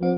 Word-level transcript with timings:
Estamos 0.00 0.14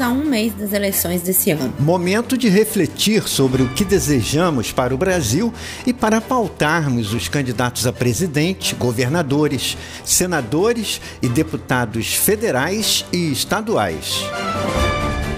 a 0.00 0.08
um 0.08 0.24
mês 0.24 0.54
das 0.54 0.72
eleições 0.72 1.20
desse 1.20 1.50
ano. 1.50 1.74
Momento 1.78 2.38
de 2.38 2.48
refletir 2.48 3.28
sobre 3.28 3.62
o 3.62 3.68
que 3.74 3.84
desejamos 3.84 4.72
para 4.72 4.94
o 4.94 4.96
Brasil 4.96 5.52
e 5.86 5.92
para 5.92 6.22
pautarmos 6.22 7.12
os 7.12 7.28
candidatos 7.28 7.86
a 7.86 7.92
presidente, 7.92 8.74
governadores, 8.74 9.76
senadores 10.06 11.02
e 11.20 11.28
deputados 11.28 12.14
federais 12.14 13.04
e 13.12 13.30
estaduais. 13.30 14.24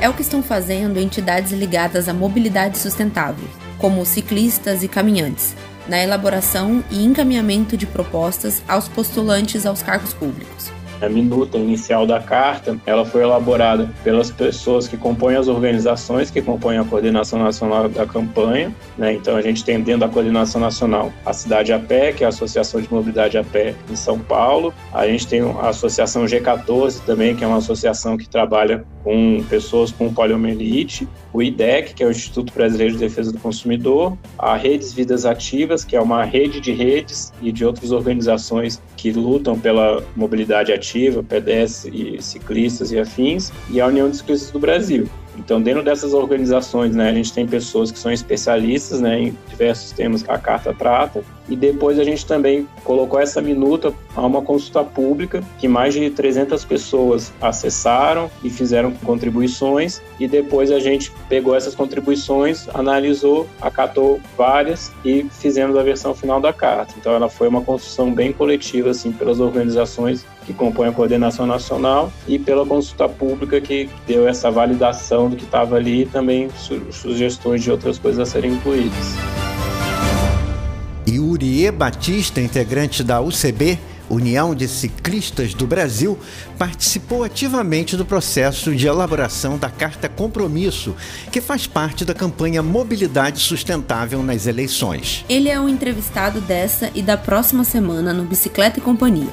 É 0.07 0.09
o 0.09 0.14
que 0.14 0.23
estão 0.23 0.41
fazendo 0.41 1.00
entidades 1.00 1.50
ligadas 1.50 2.09
à 2.09 2.14
mobilidade 2.14 2.79
sustentável, 2.79 3.48
como 3.77 4.07
ciclistas 4.07 4.84
e 4.84 4.86
caminhantes, 4.86 5.57
na 5.89 6.00
elaboração 6.00 6.85
e 6.93 7.04
encaminhamento 7.04 7.76
de 7.76 7.86
propostas 7.86 8.63
aos 8.68 8.86
postulantes 8.86 9.66
aos 9.66 9.82
cargos 9.82 10.14
públicos. 10.14 10.71
A 11.03 11.08
minuta 11.08 11.58
inicial 11.58 12.07
da 12.07 12.21
carta, 12.21 12.79
ela 12.86 13.04
foi 13.04 13.22
elaborada 13.22 13.90
pelas 14.04 14.30
pessoas 14.30 14.86
que 14.86 14.96
compõem 14.96 15.35
as 15.35 15.49
organizações 15.49 16.30
que 16.30 16.41
compõem 16.41 16.79
a 16.79 16.85
coordenação 16.85 17.41
nacional 17.41 17.88
da 17.88 18.07
campanha, 18.07 18.72
né? 18.96 19.13
Então 19.13 19.35
a 19.35 19.43
gente 19.43 19.64
tem 19.64 19.80
dentro 19.80 20.02
da 20.02 20.08
coordenação 20.08 20.61
nacional 20.61 21.13
a 21.25 21.32
cidade 21.32 21.72
a 21.72 21.80
pé, 21.80 22.13
que 22.13 22.22
é 22.22 22.27
a 22.27 22.29
Associação 22.29 22.80
de 22.80 22.91
Mobilidade 22.91 23.36
a 23.36 23.43
Pé 23.43 23.75
em 23.91 23.96
São 23.96 24.21
Paulo. 24.21 24.72
A 24.94 25.04
gente 25.08 25.27
tem 25.27 25.41
a 25.41 25.68
Associação 25.68 26.25
G14 26.27 27.00
também, 27.04 27.35
que 27.35 27.43
é 27.43 27.46
uma 27.46 27.58
associação 27.58 28.16
que 28.16 28.29
trabalha 28.29 28.85
com 29.06 29.40
pessoas 29.48 29.92
com 29.92 30.12
poliomielite, 30.12 31.08
o 31.32 31.40
IDEC, 31.40 31.94
que 31.94 32.02
é 32.02 32.06
o 32.08 32.10
Instituto 32.10 32.52
Brasileiro 32.52 32.94
de 32.94 32.98
Defesa 32.98 33.30
do 33.30 33.38
Consumidor, 33.38 34.19
a 34.36 34.56
Redes 34.56 34.92
Vidas 34.92 35.24
Ativas, 35.24 35.84
que 35.84 35.94
é 35.94 36.00
uma 36.00 36.24
rede 36.24 36.60
de 36.60 36.72
redes 36.72 37.32
e 37.40 37.52
de 37.52 37.64
outras 37.64 37.92
organizações 37.92 38.82
que 38.96 39.12
lutam 39.12 39.56
pela 39.56 40.02
mobilidade 40.16 40.72
ativa 40.72 41.22
PDS 41.22 41.84
e 41.84 42.20
ciclistas 42.20 42.90
e 42.90 42.98
afins, 42.98 43.52
e 43.70 43.80
a 43.80 43.86
União 43.86 44.10
de 44.10 44.16
Ciclistas 44.16 44.50
do 44.50 44.58
Brasil. 44.58 45.08
Então, 45.38 45.62
dentro 45.62 45.84
dessas 45.84 46.12
organizações, 46.12 46.96
né, 46.96 47.10
a 47.10 47.12
gente 47.12 47.32
tem 47.32 47.46
pessoas 47.46 47.92
que 47.92 47.98
são 48.00 48.10
especialistas 48.10 49.00
né, 49.00 49.20
em 49.20 49.38
diversos 49.48 49.92
temas 49.92 50.20
que 50.20 50.30
a 50.32 50.38
carta 50.38 50.74
trata, 50.74 51.22
e 51.48 51.56
depois 51.56 51.98
a 51.98 52.05
gente 52.05 52.27
também 52.27 52.69
colocou 52.84 53.20
essa 53.20 53.41
minuta 53.41 53.92
a 54.14 54.25
uma 54.25 54.42
consulta 54.42 54.83
pública 54.83 55.42
que 55.58 55.69
mais 55.69 55.94
de 55.94 56.11
300 56.11 56.64
pessoas 56.64 57.33
acessaram 57.41 58.30
e 58.42 58.50
fizeram 58.50 58.92
contribuições, 58.92 60.00
e 60.19 60.27
depois 60.27 60.70
a 60.70 60.78
gente 60.78 61.12
pegou 61.28 61.55
essas 61.55 61.75
contribuições, 61.75 62.69
analisou, 62.75 63.47
acatou 63.61 64.20
várias 64.36 64.92
e 65.05 65.27
fizemos 65.30 65.77
a 65.77 65.83
versão 65.83 66.14
final 66.14 66.41
da 66.41 66.53
carta. 66.53 66.94
Então, 66.98 67.12
ela 67.12 67.28
foi 67.28 67.48
uma 67.48 67.62
construção 67.62 68.12
bem 68.12 68.33
coletiva 68.33 68.91
assim 68.91 69.12
pelas 69.12 69.41
organizações 69.41 70.25
que 70.44 70.53
compõem 70.53 70.88
a 70.88 70.92
coordenação 70.92 71.47
nacional 71.47 72.12
e 72.27 72.38
pela 72.38 72.64
consulta 72.64 73.08
pública 73.08 73.60
que 73.60 73.88
deu 74.06 74.28
essa 74.28 74.50
validação 74.50 75.28
do 75.28 75.36
que 75.36 75.44
estava 75.44 75.77
ali 75.77 76.03
e 76.03 76.06
também 76.06 76.48
su 76.50 76.81
sugestões 76.92 77.62
de 77.62 77.70
outras 77.70 77.98
coisas 77.98 78.20
a 78.20 78.31
serem 78.31 78.53
incluídas. 78.53 79.25
Yurie 81.36 81.70
Batista, 81.70 82.40
integrante 82.40 83.04
da 83.04 83.20
UCB, 83.20 83.78
União 84.08 84.54
de 84.54 84.66
Ciclistas 84.66 85.52
do 85.52 85.66
Brasil, 85.66 86.18
participou 86.56 87.24
ativamente 87.24 87.94
do 87.94 88.06
processo 88.06 88.74
de 88.74 88.86
elaboração 88.86 89.58
da 89.58 89.68
Carta 89.68 90.08
Compromisso, 90.08 90.96
que 91.30 91.42
faz 91.42 91.66
parte 91.66 92.06
da 92.06 92.14
campanha 92.14 92.62
Mobilidade 92.62 93.40
Sustentável 93.40 94.22
nas 94.22 94.46
eleições. 94.46 95.26
Ele 95.28 95.50
é 95.50 95.60
o 95.60 95.68
entrevistado 95.68 96.40
dessa 96.40 96.90
e 96.94 97.02
da 97.02 97.18
próxima 97.18 97.64
semana 97.64 98.14
no 98.14 98.24
Bicicleta 98.24 98.78
e 98.78 98.82
Companhia. 98.82 99.28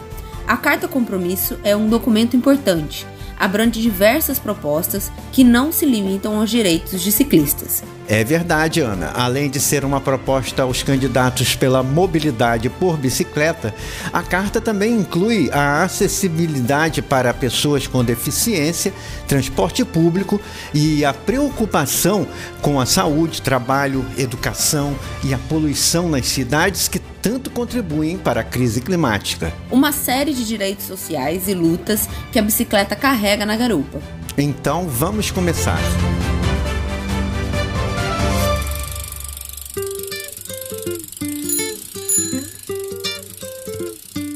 A 0.45 0.57
Carta 0.57 0.89
Compromisso 0.89 1.57
é 1.63 1.73
um 1.73 1.87
documento 1.87 2.35
importante 2.35 3.07
abrange 3.39 3.81
diversas 3.81 4.39
propostas 4.39 5.11
que 5.31 5.43
não 5.43 5.71
se 5.71 5.85
limitam 5.85 6.39
aos 6.39 6.49
direitos 6.49 7.01
de 7.01 7.11
ciclistas. 7.11 7.83
É 8.07 8.21
verdade, 8.23 8.81
Ana. 8.81 9.11
Além 9.13 9.49
de 9.49 9.59
ser 9.61 9.85
uma 9.85 10.01
proposta 10.01 10.63
aos 10.63 10.83
candidatos 10.83 11.55
pela 11.55 11.81
mobilidade 11.81 12.69
por 12.69 12.97
bicicleta, 12.97 13.73
a 14.11 14.21
carta 14.21 14.59
também 14.59 14.93
inclui 14.93 15.49
a 15.51 15.83
acessibilidade 15.83 17.01
para 17.01 17.33
pessoas 17.33 17.87
com 17.87 18.03
deficiência, 18.03 18.93
transporte 19.25 19.85
público 19.85 20.39
e 20.73 21.05
a 21.05 21.13
preocupação 21.13 22.27
com 22.61 22.79
a 22.79 22.85
saúde, 22.85 23.41
trabalho, 23.41 24.05
educação 24.17 24.95
e 25.23 25.33
a 25.33 25.37
poluição 25.37 26.09
nas 26.09 26.27
cidades 26.27 26.89
que 26.89 26.99
tanto 27.23 27.49
contribuem 27.49 28.17
para 28.17 28.41
a 28.41 28.43
crise 28.43 28.81
climática. 28.81 29.53
Uma 29.71 29.93
série 29.93 30.33
de 30.33 30.45
direitos 30.45 30.85
sociais 30.85 31.47
e 31.47 31.53
lutas 31.53 32.09
que 32.33 32.37
a 32.37 32.41
bicicleta 32.41 32.97
carrega 32.97 33.45
na 33.45 33.55
garupa. 33.55 34.01
Então 34.37 34.89
vamos 34.89 35.31
começar. 35.31 35.79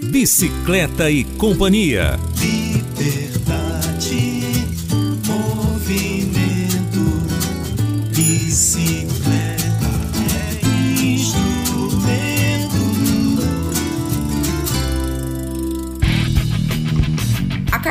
Bicicleta 0.10 1.12
e 1.12 1.26
Companhia. 1.26 2.18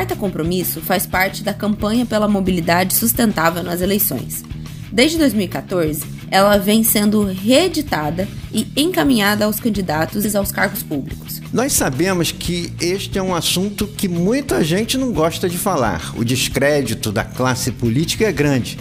Carta 0.07 0.15
Compromisso 0.15 0.81
faz 0.81 1.05
parte 1.05 1.43
da 1.43 1.53
campanha 1.53 2.07
pela 2.07 2.29
mobilidade 2.29 2.95
sustentável 2.95 3.65
nas 3.65 3.81
eleições. 3.81 4.45
Desde 4.93 5.19
2014, 5.19 6.05
ela 6.31 6.59
vem 6.59 6.85
sendo 6.85 7.25
reeditada 7.25 8.29
e 8.53 8.69
encaminhada 8.77 9.47
aos 9.47 9.59
candidatos 9.59 10.37
aos 10.37 10.53
cargos 10.53 10.81
públicos. 10.85 11.43
Nós 11.53 11.73
sabemos 11.73 12.31
que 12.31 12.73
este 12.81 13.19
é 13.19 13.23
um 13.23 13.35
assunto 13.35 13.89
que 13.89 14.07
muita 14.07 14.63
gente 14.63 14.97
não 14.97 15.13
gosta 15.13 15.49
de 15.49 15.59
falar. 15.59 16.13
O 16.17 16.25
descrédito 16.25 17.11
da 17.11 17.25
classe 17.25 17.73
política 17.73 18.29
é 18.29 18.33
grande. 18.33 18.79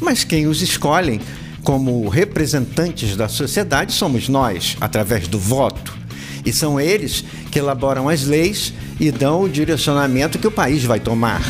Mas 0.00 0.24
quem 0.24 0.48
os 0.48 0.62
escolhem 0.62 1.20
como 1.62 2.08
representantes 2.08 3.14
da 3.14 3.28
sociedade 3.28 3.92
somos 3.92 4.28
nós, 4.28 4.76
através 4.80 5.28
do 5.28 5.38
voto. 5.38 5.95
E 6.46 6.52
são 6.52 6.80
eles 6.80 7.24
que 7.50 7.58
elaboram 7.58 8.08
as 8.08 8.24
leis 8.24 8.72
e 9.00 9.10
dão 9.10 9.42
o 9.42 9.48
direcionamento 9.48 10.38
que 10.38 10.46
o 10.46 10.50
país 10.50 10.84
vai 10.84 11.00
tomar. 11.00 11.42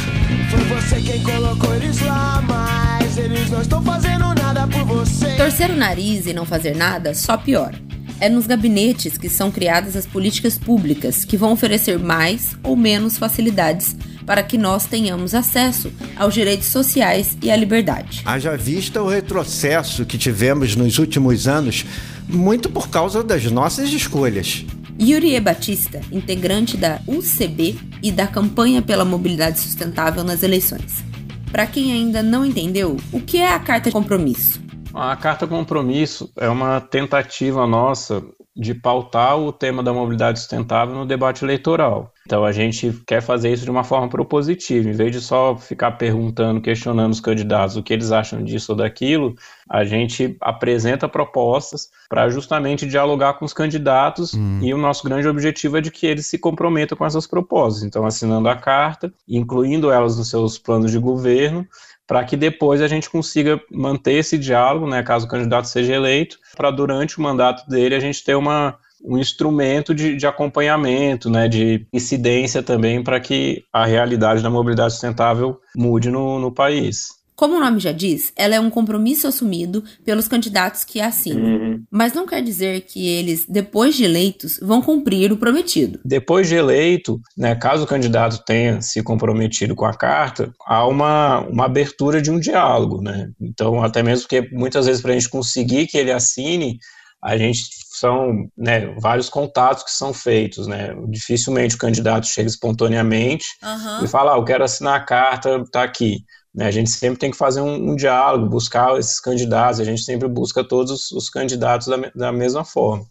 Foi 0.50 0.64
você 0.64 1.00
quem 1.02 1.22
colocou 1.22 1.74
eles 1.74 2.00
lá, 2.00 2.42
mas 2.42 3.18
eles 3.18 3.50
não 3.50 3.60
estão 3.60 3.82
fazendo 3.82 4.34
nada 4.34 4.66
por 4.66 4.84
você. 4.86 5.36
Torcer 5.36 5.70
o 5.70 5.76
nariz 5.76 6.26
e 6.26 6.32
não 6.32 6.46
fazer 6.46 6.74
nada 6.74 7.14
só 7.14 7.36
piora. 7.36 7.78
É 8.18 8.30
nos 8.30 8.46
gabinetes 8.46 9.18
que 9.18 9.28
são 9.28 9.50
criadas 9.50 9.94
as 9.94 10.06
políticas 10.06 10.56
públicas 10.56 11.22
que 11.22 11.36
vão 11.36 11.52
oferecer 11.52 11.98
mais 11.98 12.56
ou 12.62 12.74
menos 12.74 13.18
facilidades 13.18 13.94
para 14.24 14.42
que 14.42 14.56
nós 14.56 14.86
tenhamos 14.86 15.34
acesso 15.34 15.92
aos 16.16 16.32
direitos 16.32 16.68
sociais 16.68 17.36
e 17.42 17.50
à 17.50 17.56
liberdade. 17.56 18.22
Haja 18.24 18.56
vista 18.56 19.02
o 19.02 19.08
retrocesso 19.08 20.06
que 20.06 20.16
tivemos 20.16 20.74
nos 20.74 20.98
últimos 20.98 21.46
anos, 21.46 21.84
muito 22.26 22.70
por 22.70 22.88
causa 22.88 23.22
das 23.22 23.44
nossas 23.44 23.90
escolhas. 23.90 24.64
Yuri 25.00 25.38
Batista, 25.40 26.00
integrante 26.10 26.76
da 26.76 27.00
UCB 27.06 27.78
e 28.02 28.10
da 28.10 28.26
campanha 28.26 28.80
pela 28.80 29.04
mobilidade 29.04 29.58
sustentável 29.58 30.24
nas 30.24 30.42
eleições. 30.42 31.04
Para 31.50 31.66
quem 31.66 31.92
ainda 31.92 32.22
não 32.22 32.44
entendeu, 32.44 32.96
o 33.12 33.20
que 33.20 33.38
é 33.38 33.52
a 33.52 33.58
Carta 33.58 33.90
de 33.90 33.92
Compromisso? 33.92 34.60
A 34.92 35.14
Carta 35.14 35.46
Compromisso 35.46 36.30
é 36.36 36.48
uma 36.48 36.80
tentativa 36.80 37.66
nossa 37.66 38.22
de 38.56 38.74
pautar 38.74 39.38
o 39.38 39.52
tema 39.52 39.82
da 39.82 39.92
mobilidade 39.92 40.38
sustentável 40.38 40.94
no 40.94 41.04
debate 41.04 41.44
eleitoral. 41.44 42.10
Então 42.24 42.44
a 42.44 42.50
gente 42.50 42.90
quer 43.06 43.20
fazer 43.20 43.52
isso 43.52 43.64
de 43.64 43.70
uma 43.70 43.84
forma 43.84 44.08
propositiva, 44.08 44.88
em 44.88 44.92
vez 44.92 45.12
de 45.12 45.20
só 45.20 45.56
ficar 45.56 45.92
perguntando, 45.92 46.60
questionando 46.60 47.12
os 47.12 47.20
candidatos 47.20 47.76
o 47.76 47.82
que 47.82 47.92
eles 47.92 48.10
acham 48.10 48.42
disso 48.42 48.72
ou 48.72 48.78
daquilo, 48.78 49.34
a 49.68 49.84
gente 49.84 50.36
apresenta 50.40 51.08
propostas 51.08 51.88
para 52.08 52.28
justamente 52.28 52.86
dialogar 52.86 53.34
com 53.34 53.44
os 53.44 53.52
candidatos 53.52 54.34
hum. 54.34 54.58
e 54.62 54.72
o 54.72 54.78
nosso 54.78 55.04
grande 55.04 55.28
objetivo 55.28 55.76
é 55.76 55.80
de 55.80 55.90
que 55.90 56.06
eles 56.06 56.26
se 56.26 56.38
comprometam 56.38 56.96
com 56.96 57.04
essas 57.04 57.26
propostas. 57.26 57.84
Então 57.84 58.06
assinando 58.06 58.48
a 58.48 58.56
carta, 58.56 59.12
incluindo 59.28 59.90
elas 59.90 60.16
nos 60.16 60.30
seus 60.30 60.58
planos 60.58 60.90
de 60.90 60.98
governo, 60.98 61.66
para 62.06 62.24
que 62.24 62.36
depois 62.36 62.80
a 62.80 62.88
gente 62.88 63.10
consiga 63.10 63.60
manter 63.70 64.14
esse 64.14 64.38
diálogo, 64.38 64.86
né, 64.86 65.02
caso 65.02 65.26
o 65.26 65.28
candidato 65.28 65.68
seja 65.68 65.94
eleito, 65.94 66.38
para 66.56 66.70
durante 66.70 67.18
o 67.18 67.22
mandato 67.22 67.68
dele 67.68 67.94
a 67.94 68.00
gente 68.00 68.22
ter 68.22 68.36
uma, 68.36 68.78
um 69.04 69.18
instrumento 69.18 69.94
de, 69.94 70.16
de 70.16 70.26
acompanhamento, 70.26 71.28
né, 71.28 71.48
de 71.48 71.86
incidência 71.92 72.62
também 72.62 73.02
para 73.02 73.20
que 73.20 73.64
a 73.72 73.84
realidade 73.84 74.42
da 74.42 74.50
mobilidade 74.50 74.92
sustentável 74.92 75.60
mude 75.74 76.10
no, 76.10 76.38
no 76.38 76.52
país. 76.52 77.15
Como 77.36 77.54
o 77.56 77.60
nome 77.60 77.78
já 77.78 77.92
diz, 77.92 78.32
ela 78.34 78.54
é 78.54 78.60
um 78.60 78.70
compromisso 78.70 79.28
assumido 79.28 79.84
pelos 80.04 80.26
candidatos 80.26 80.84
que 80.84 81.00
a 81.00 81.08
assinam. 81.08 81.44
Uhum. 81.44 81.84
Mas 81.90 82.14
não 82.14 82.26
quer 82.26 82.42
dizer 82.42 82.82
que 82.82 83.06
eles, 83.06 83.46
depois 83.46 83.94
de 83.94 84.04
eleitos, 84.04 84.58
vão 84.62 84.80
cumprir 84.80 85.30
o 85.30 85.36
prometido. 85.36 86.00
Depois 86.04 86.48
de 86.48 86.54
eleito, 86.54 87.20
né, 87.36 87.54
caso 87.54 87.84
o 87.84 87.86
candidato 87.86 88.42
tenha 88.44 88.80
se 88.80 89.02
comprometido 89.02 89.74
com 89.74 89.84
a 89.84 89.94
carta, 89.94 90.50
há 90.66 90.86
uma, 90.86 91.40
uma 91.40 91.66
abertura 91.66 92.22
de 92.22 92.30
um 92.30 92.40
diálogo. 92.40 93.02
Né? 93.02 93.30
Então, 93.40 93.82
até 93.82 94.02
mesmo 94.02 94.26
porque 94.26 94.48
muitas 94.52 94.86
vezes 94.86 95.02
para 95.02 95.12
a 95.12 95.14
gente 95.14 95.28
conseguir 95.28 95.86
que 95.86 95.98
ele 95.98 96.12
assine, 96.12 96.78
a 97.22 97.36
gente 97.36 97.62
são 97.92 98.48
né, 98.56 98.94
vários 99.00 99.28
contatos 99.28 99.82
que 99.82 99.90
são 99.90 100.12
feitos, 100.12 100.66
né? 100.66 100.94
Dificilmente 101.08 101.74
o 101.74 101.78
candidato 101.78 102.26
chega 102.26 102.48
espontaneamente 102.48 103.46
uhum. 103.62 104.04
e 104.04 104.08
fala, 104.08 104.34
ah, 104.34 104.36
eu 104.36 104.44
quero 104.44 104.62
assinar 104.62 104.94
a 104.94 105.04
carta, 105.04 105.64
tá 105.72 105.82
aqui. 105.82 106.18
Né? 106.56 106.66
A 106.66 106.70
gente 106.70 106.90
sempre 106.90 107.18
tem 107.18 107.30
que 107.30 107.36
fazer 107.36 107.60
um, 107.60 107.90
um, 107.90 107.94
diálogo, 107.94 108.48
buscar 108.48 108.98
esses 108.98 109.20
candidatos, 109.20 109.78
a 109.78 109.84
gente 109.84 110.02
sempre 110.02 110.26
busca 110.26 110.64
todos 110.64 110.90
os, 110.90 111.12
os 111.12 111.28
candidatos 111.28 111.86
da, 111.86 111.96
da, 112.14 112.32
mesma 112.32 112.64
forma. 112.64 113.04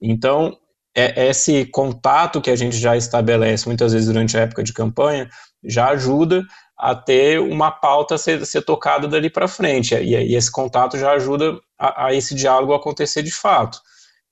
Então, 0.00 0.56
é, 0.96 1.28
esse 1.28 1.66
contato 1.66 2.40
que 2.40 2.50
a 2.50 2.56
gente 2.56 2.76
já 2.78 2.96
estabelece 2.96 3.66
muitas 3.66 3.92
vezes 3.92 4.08
durante 4.08 4.38
a 4.38 4.40
época 4.40 4.62
de 4.64 4.72
campanha 4.72 5.28
já 5.62 5.88
ajuda 5.90 6.42
a 6.78 6.94
ter 6.94 7.40
uma 7.40 7.70
pauta 7.70 8.14
a 8.14 8.18
ser, 8.18 8.46
ser 8.46 8.62
tocada 8.62 9.06
dali 9.06 9.28
para 9.28 9.48
frente. 9.48 9.94
E, 9.94 10.14
e, 10.14 10.34
esse 10.34 10.50
contato 10.50 10.96
já 10.96 11.12
ajuda 11.12 11.58
a, 11.78 12.06
a, 12.06 12.14
esse 12.14 12.34
diálogo 12.34 12.72
acontecer 12.72 13.22
de 13.22 13.32
fato. 13.32 13.80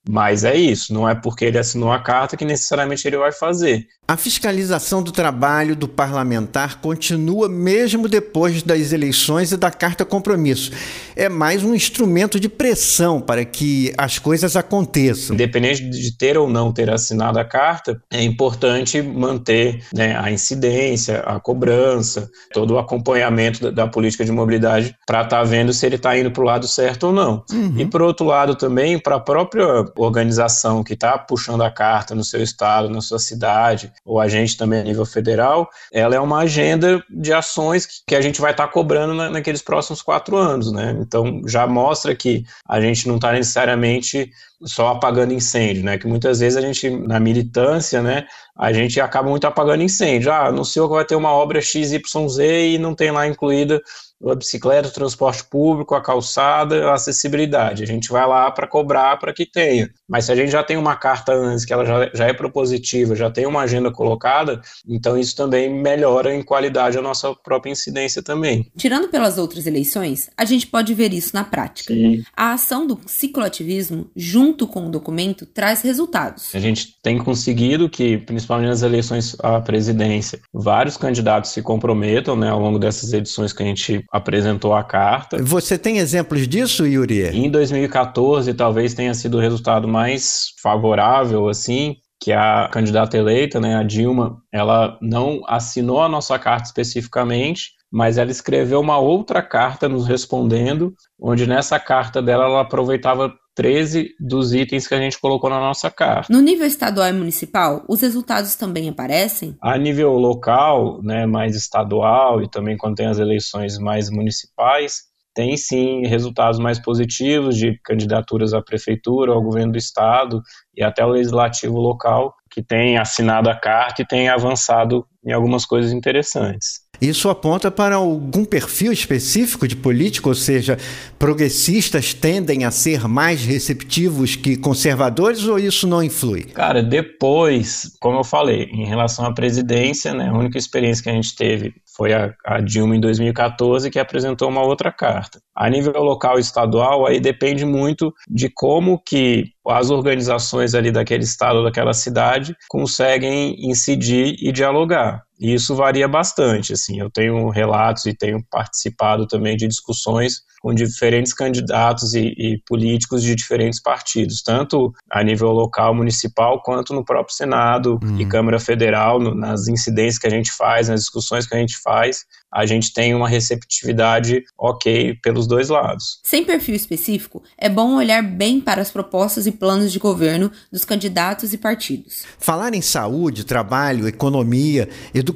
Mas 0.09 0.43
é 0.43 0.55
isso, 0.55 0.93
não 0.93 1.07
é 1.07 1.15
porque 1.15 1.45
ele 1.45 1.57
assinou 1.57 1.91
a 1.91 1.99
carta 1.99 2.37
que 2.37 2.45
necessariamente 2.45 3.07
ele 3.07 3.17
vai 3.17 3.31
fazer. 3.31 3.87
A 4.09 4.15
fiscalização 4.15 5.03
do 5.03 5.11
trabalho 5.11 5.75
do 5.75 5.85
parlamentar 5.85 6.79
continua 6.79 7.49
mesmo 7.49 8.07
depois 8.07 8.63
das 8.63 8.93
eleições 8.93 9.51
e 9.51 9.57
da 9.57 9.69
carta 9.69 10.05
compromisso. 10.05 10.71
É 11.13 11.27
mais 11.27 11.61
um 11.61 11.75
instrumento 11.75 12.39
de 12.39 12.47
pressão 12.47 13.19
para 13.19 13.43
que 13.43 13.93
as 13.97 14.17
coisas 14.17 14.55
aconteçam. 14.55 15.33
Independente 15.33 15.89
de 15.89 16.17
ter 16.17 16.37
ou 16.37 16.49
não 16.49 16.71
ter 16.71 16.89
assinado 16.89 17.37
a 17.37 17.43
carta, 17.43 18.01
é 18.09 18.23
importante 18.23 19.01
manter 19.01 19.83
né, 19.93 20.17
a 20.17 20.31
incidência, 20.31 21.19
a 21.19 21.37
cobrança, 21.37 22.29
todo 22.53 22.75
o 22.75 22.79
acompanhamento 22.79 23.61
da, 23.61 23.71
da 23.71 23.87
política 23.87 24.23
de 24.23 24.31
mobilidade 24.31 24.95
para 25.05 25.23
estar 25.23 25.39
tá 25.39 25.43
vendo 25.43 25.73
se 25.73 25.85
ele 25.85 25.95
está 25.95 26.17
indo 26.17 26.31
para 26.31 26.43
o 26.43 26.45
lado 26.45 26.65
certo 26.65 27.07
ou 27.07 27.13
não. 27.13 27.43
Uhum. 27.51 27.73
E 27.77 27.85
por 27.85 28.01
outro 28.01 28.25
lado 28.25 28.55
também, 28.55 28.97
para 28.97 29.17
a 29.17 29.19
própria 29.19 29.83
organização 29.97 30.83
que 30.83 30.93
está 30.93 31.17
puxando 31.17 31.61
a 31.61 31.71
carta 31.71 32.15
no 32.15 32.23
seu 32.23 32.41
estado, 32.41 32.89
na 32.89 33.01
sua 33.01 33.19
cidade, 33.19 33.91
ou 34.05 34.19
a 34.19 34.27
gente 34.27 34.57
também 34.57 34.79
a 34.79 34.83
nível 34.83 35.05
federal, 35.05 35.69
ela 35.91 36.15
é 36.15 36.19
uma 36.19 36.39
agenda 36.39 37.03
de 37.09 37.33
ações 37.33 37.87
que 38.05 38.15
a 38.15 38.21
gente 38.21 38.39
vai 38.39 38.51
estar 38.51 38.67
tá 38.67 38.73
cobrando 38.73 39.13
na, 39.13 39.29
naqueles 39.29 39.61
próximos 39.61 40.01
quatro 40.01 40.35
anos, 40.35 40.71
né? 40.71 40.97
Então 40.99 41.41
já 41.47 41.67
mostra 41.67 42.15
que 42.15 42.45
a 42.67 42.79
gente 42.79 43.07
não 43.07 43.15
está 43.15 43.31
necessariamente 43.31 44.31
só 44.63 44.89
apagando 44.89 45.33
incêndio, 45.33 45.83
né? 45.83 45.97
Que 45.97 46.07
muitas 46.07 46.39
vezes 46.39 46.57
a 46.57 46.61
gente, 46.61 46.89
na 46.89 47.19
militância, 47.19 48.01
né, 48.01 48.25
a 48.57 48.73
gente 48.73 48.99
acaba 48.99 49.29
muito 49.29 49.45
apagando 49.45 49.83
incêndio. 49.83 50.31
Ah, 50.31 50.47
anunciou 50.47 50.87
que 50.87 50.95
vai 50.95 51.05
ter 51.05 51.15
uma 51.15 51.31
obra 51.31 51.61
XYZ 51.61 52.01
e 52.39 52.77
não 52.79 52.95
tem 52.95 53.11
lá 53.11 53.27
incluída 53.27 53.81
a 54.25 54.35
bicicleta, 54.35 54.87
o 54.87 54.91
transporte 54.91 55.43
público, 55.43 55.93
a 55.93 56.01
calçada, 56.01 56.89
a 56.89 56.93
acessibilidade. 56.93 57.83
A 57.83 57.87
gente 57.87 58.09
vai 58.09 58.25
lá 58.27 58.49
para 58.51 58.67
cobrar 58.67 59.17
para 59.17 59.33
que 59.33 59.45
tenha. 59.45 59.89
Mas 60.07 60.25
se 60.25 60.31
a 60.31 60.35
gente 60.35 60.51
já 60.51 60.63
tem 60.63 60.77
uma 60.77 60.95
carta 60.95 61.33
antes, 61.33 61.65
que 61.65 61.73
ela 61.73 61.85
já, 61.85 62.09
já 62.13 62.25
é 62.25 62.33
propositiva, 62.33 63.15
já 63.15 63.29
tem 63.29 63.45
uma 63.45 63.61
agenda 63.61 63.91
colocada, 63.91 64.61
então 64.87 65.17
isso 65.17 65.35
também 65.35 65.71
melhora 65.71 66.33
em 66.33 66.41
qualidade 66.41 66.97
a 66.97 67.01
nossa 67.01 67.33
própria 67.35 67.71
incidência 67.71 68.23
também. 68.23 68.71
Tirando 68.75 69.09
pelas 69.09 69.37
outras 69.37 69.67
eleições, 69.67 70.29
a 70.37 70.45
gente 70.45 70.67
pode 70.67 70.93
ver 70.93 71.13
isso 71.13 71.35
na 71.35 71.43
prática. 71.43 71.93
Sim. 71.93 72.23
A 72.35 72.53
ação 72.53 72.87
do 72.87 72.99
cicloativismo, 73.05 74.09
junto 74.15 74.67
com 74.67 74.87
o 74.87 74.89
documento, 74.89 75.45
traz 75.45 75.81
resultados. 75.81 76.53
A 76.55 76.59
gente 76.59 76.95
tem 77.01 77.17
conseguido 77.17 77.89
que, 77.89 78.17
principalmente 78.17 78.69
nas 78.69 78.81
eleições 78.81 79.35
à 79.39 79.59
presidência, 79.61 80.39
vários 80.53 80.97
candidatos 80.97 81.51
se 81.51 81.61
comprometam 81.61 82.35
né, 82.35 82.49
ao 82.49 82.59
longo 82.59 82.79
dessas 82.79 83.13
edições 83.13 83.53
que 83.53 83.63
a 83.63 83.65
gente 83.65 84.06
apresentou 84.11 84.73
a 84.73 84.83
carta. 84.83 85.37
Você 85.41 85.77
tem 85.77 85.97
exemplos 85.97 86.47
disso, 86.47 86.85
Yuri? 86.85 87.27
Em 87.29 87.49
2014, 87.49 88.53
talvez 88.53 88.93
tenha 88.93 89.13
sido 89.13 89.37
o 89.37 89.41
resultado 89.41 89.87
mais 89.87 90.53
favorável, 90.61 91.47
assim, 91.49 91.95
que 92.19 92.31
a 92.31 92.69
candidata 92.71 93.17
eleita, 93.17 93.59
né, 93.59 93.75
a 93.75 93.83
Dilma, 93.83 94.37
ela 94.51 94.97
não 95.01 95.41
assinou 95.47 96.01
a 96.01 96.09
nossa 96.09 96.37
carta 96.39 96.65
especificamente, 96.65 97.71
mas 97.91 98.17
ela 98.17 98.31
escreveu 98.31 98.79
uma 98.79 98.97
outra 98.97 99.41
carta 99.41 99.87
nos 99.87 100.07
respondendo, 100.07 100.93
onde 101.19 101.47
nessa 101.47 101.79
carta 101.79 102.21
dela 102.21 102.45
ela 102.45 102.61
aproveitava 102.61 103.33
13 103.57 104.15
dos 104.19 104.53
itens 104.53 104.87
que 104.87 104.93
a 104.93 104.99
gente 104.99 105.19
colocou 105.19 105.49
na 105.49 105.59
nossa 105.59 105.89
carta. 105.89 106.31
No 106.31 106.39
nível 106.39 106.67
estadual 106.67 107.07
e 107.07 107.13
municipal, 107.13 107.83
os 107.89 108.01
resultados 108.01 108.53
também 108.53 108.87
aparecem? 108.87 109.57
A 109.59 109.75
nível 109.79 110.11
local, 110.11 111.01
né, 111.01 111.25
mais 111.25 111.55
estadual 111.55 112.43
e 112.43 112.47
também 112.47 112.77
quando 112.77 112.97
tem 112.97 113.07
as 113.07 113.17
eleições 113.17 113.79
mais 113.79 114.11
municipais, 114.11 115.05
tem 115.33 115.57
sim 115.57 116.05
resultados 116.05 116.59
mais 116.59 116.79
positivos 116.79 117.57
de 117.57 117.79
candidaturas 117.83 118.53
à 118.53 118.61
prefeitura, 118.61 119.33
ao 119.33 119.41
governo 119.41 119.71
do 119.71 119.77
estado 119.79 120.39
e 120.75 120.83
até 120.83 121.01
ao 121.01 121.09
legislativo 121.09 121.79
local, 121.79 122.35
que 122.57 122.63
tem 122.63 122.97
assinado 122.97 123.51
a 123.51 123.55
carta 123.55 124.01
e 124.01 124.05
tem 124.05 124.29
avançado 124.29 125.05
em 125.23 125.31
algumas 125.31 125.63
coisas 125.63 125.91
interessantes. 125.91 126.87
Isso 126.99 127.29
aponta 127.29 127.69
para 127.69 127.97
algum 127.97 128.43
perfil 128.43 128.91
específico 128.91 129.67
de 129.67 129.75
político, 129.75 130.29
ou 130.29 130.33
seja, 130.33 130.75
progressistas 131.19 132.15
tendem 132.15 132.65
a 132.65 132.71
ser 132.71 133.07
mais 133.07 133.45
receptivos 133.45 134.35
que 134.35 134.57
conservadores 134.57 135.45
ou 135.45 135.59
isso 135.59 135.87
não 135.87 136.01
influi? 136.01 136.45
Cara, 136.45 136.81
depois, 136.81 137.95
como 137.99 138.17
eu 138.17 138.23
falei, 138.23 138.63
em 138.63 138.85
relação 138.85 139.25
à 139.25 139.31
presidência, 139.31 140.15
né, 140.15 140.29
a 140.29 140.33
única 140.33 140.57
experiência 140.57 141.03
que 141.03 141.09
a 141.11 141.13
gente 141.13 141.35
teve 141.35 141.75
foi 141.95 142.13
a, 142.13 142.33
a, 142.43 142.59
Dilma 142.59 142.95
em 142.95 142.99
2014 142.99 143.91
que 143.91 143.99
apresentou 143.99 144.49
uma 144.49 144.63
outra 144.63 144.91
carta. 144.91 145.39
A 145.55 145.69
nível 145.69 146.01
local 146.01 146.37
e 146.37 146.41
estadual, 146.41 147.05
aí 147.05 147.19
depende 147.19 147.65
muito 147.65 148.11
de 148.27 148.49
como 148.49 148.99
que 149.03 149.45
as 149.69 149.89
organizações 149.89 150.73
ali 150.73 150.91
daquele 150.91 151.23
estado, 151.23 151.63
daquela 151.63 151.93
cidade, 151.93 152.55
conseguem 152.67 153.55
incidir 153.69 154.35
e 154.39 154.51
dialogar. 154.51 155.26
E 155.39 155.53
isso 155.53 155.75
varia 155.75 156.07
bastante, 156.07 156.73
assim, 156.73 156.99
eu 156.99 157.11
tenho 157.11 157.49
relatos 157.49 158.05
e 158.07 158.13
tenho 158.13 158.43
participado 158.49 159.27
também 159.27 159.55
de 159.55 159.67
discussões 159.67 160.41
com 160.59 160.73
diferentes 160.73 161.31
candidatos 161.31 162.15
e, 162.15 162.33
e, 162.35 162.61
políticos 162.65 163.21
de 163.21 163.35
diferentes 163.35 163.79
partidos, 163.79 164.41
tanto 164.41 164.91
a 165.11 165.23
nível 165.23 165.49
local, 165.49 165.93
municipal, 165.93 166.61
quanto 166.63 166.93
no 166.93 167.05
próprio 167.05 167.35
Senado 167.35 167.99
uhum. 168.03 168.19
e 168.19 168.25
Câmara 168.25 168.59
Federal, 168.59 169.19
no, 169.19 169.35
nas 169.35 169.67
incidências 169.67 170.17
que 170.17 170.25
a 170.25 170.31
gente 170.31 170.51
faz, 170.51 170.89
nas 170.89 171.01
discussões 171.01 171.45
que 171.45 171.55
a 171.55 171.59
gente 171.59 171.77
faz, 171.77 172.25
a 172.51 172.65
gente 172.65 172.91
tem 172.91 173.13
uma 173.13 173.29
receptividade 173.29 174.43
ok 174.57 175.15
pelos 175.21 175.45
dois 175.45 175.69
lados. 175.69 176.19
Sem 176.23 176.43
perfil 176.43 176.73
específico, 176.73 177.43
é 177.57 177.69
bom 177.69 177.95
olhar 177.95 178.23
bem 178.23 178.59
para 178.59 178.81
as 178.81 178.89
propostas 178.89 179.45
e 179.45 179.51
planos 179.51 179.91
de 179.91 179.99
governo 179.99 180.51
dos 180.71 180.83
candidatos 180.83 181.53
e 181.53 181.57
partidos. 181.57 182.23
Falar 182.39 182.73
em 182.73 182.81
saúde, 182.81 183.45
trabalho, 183.45 184.07
economia, 184.07 184.89
educação 185.13 185.26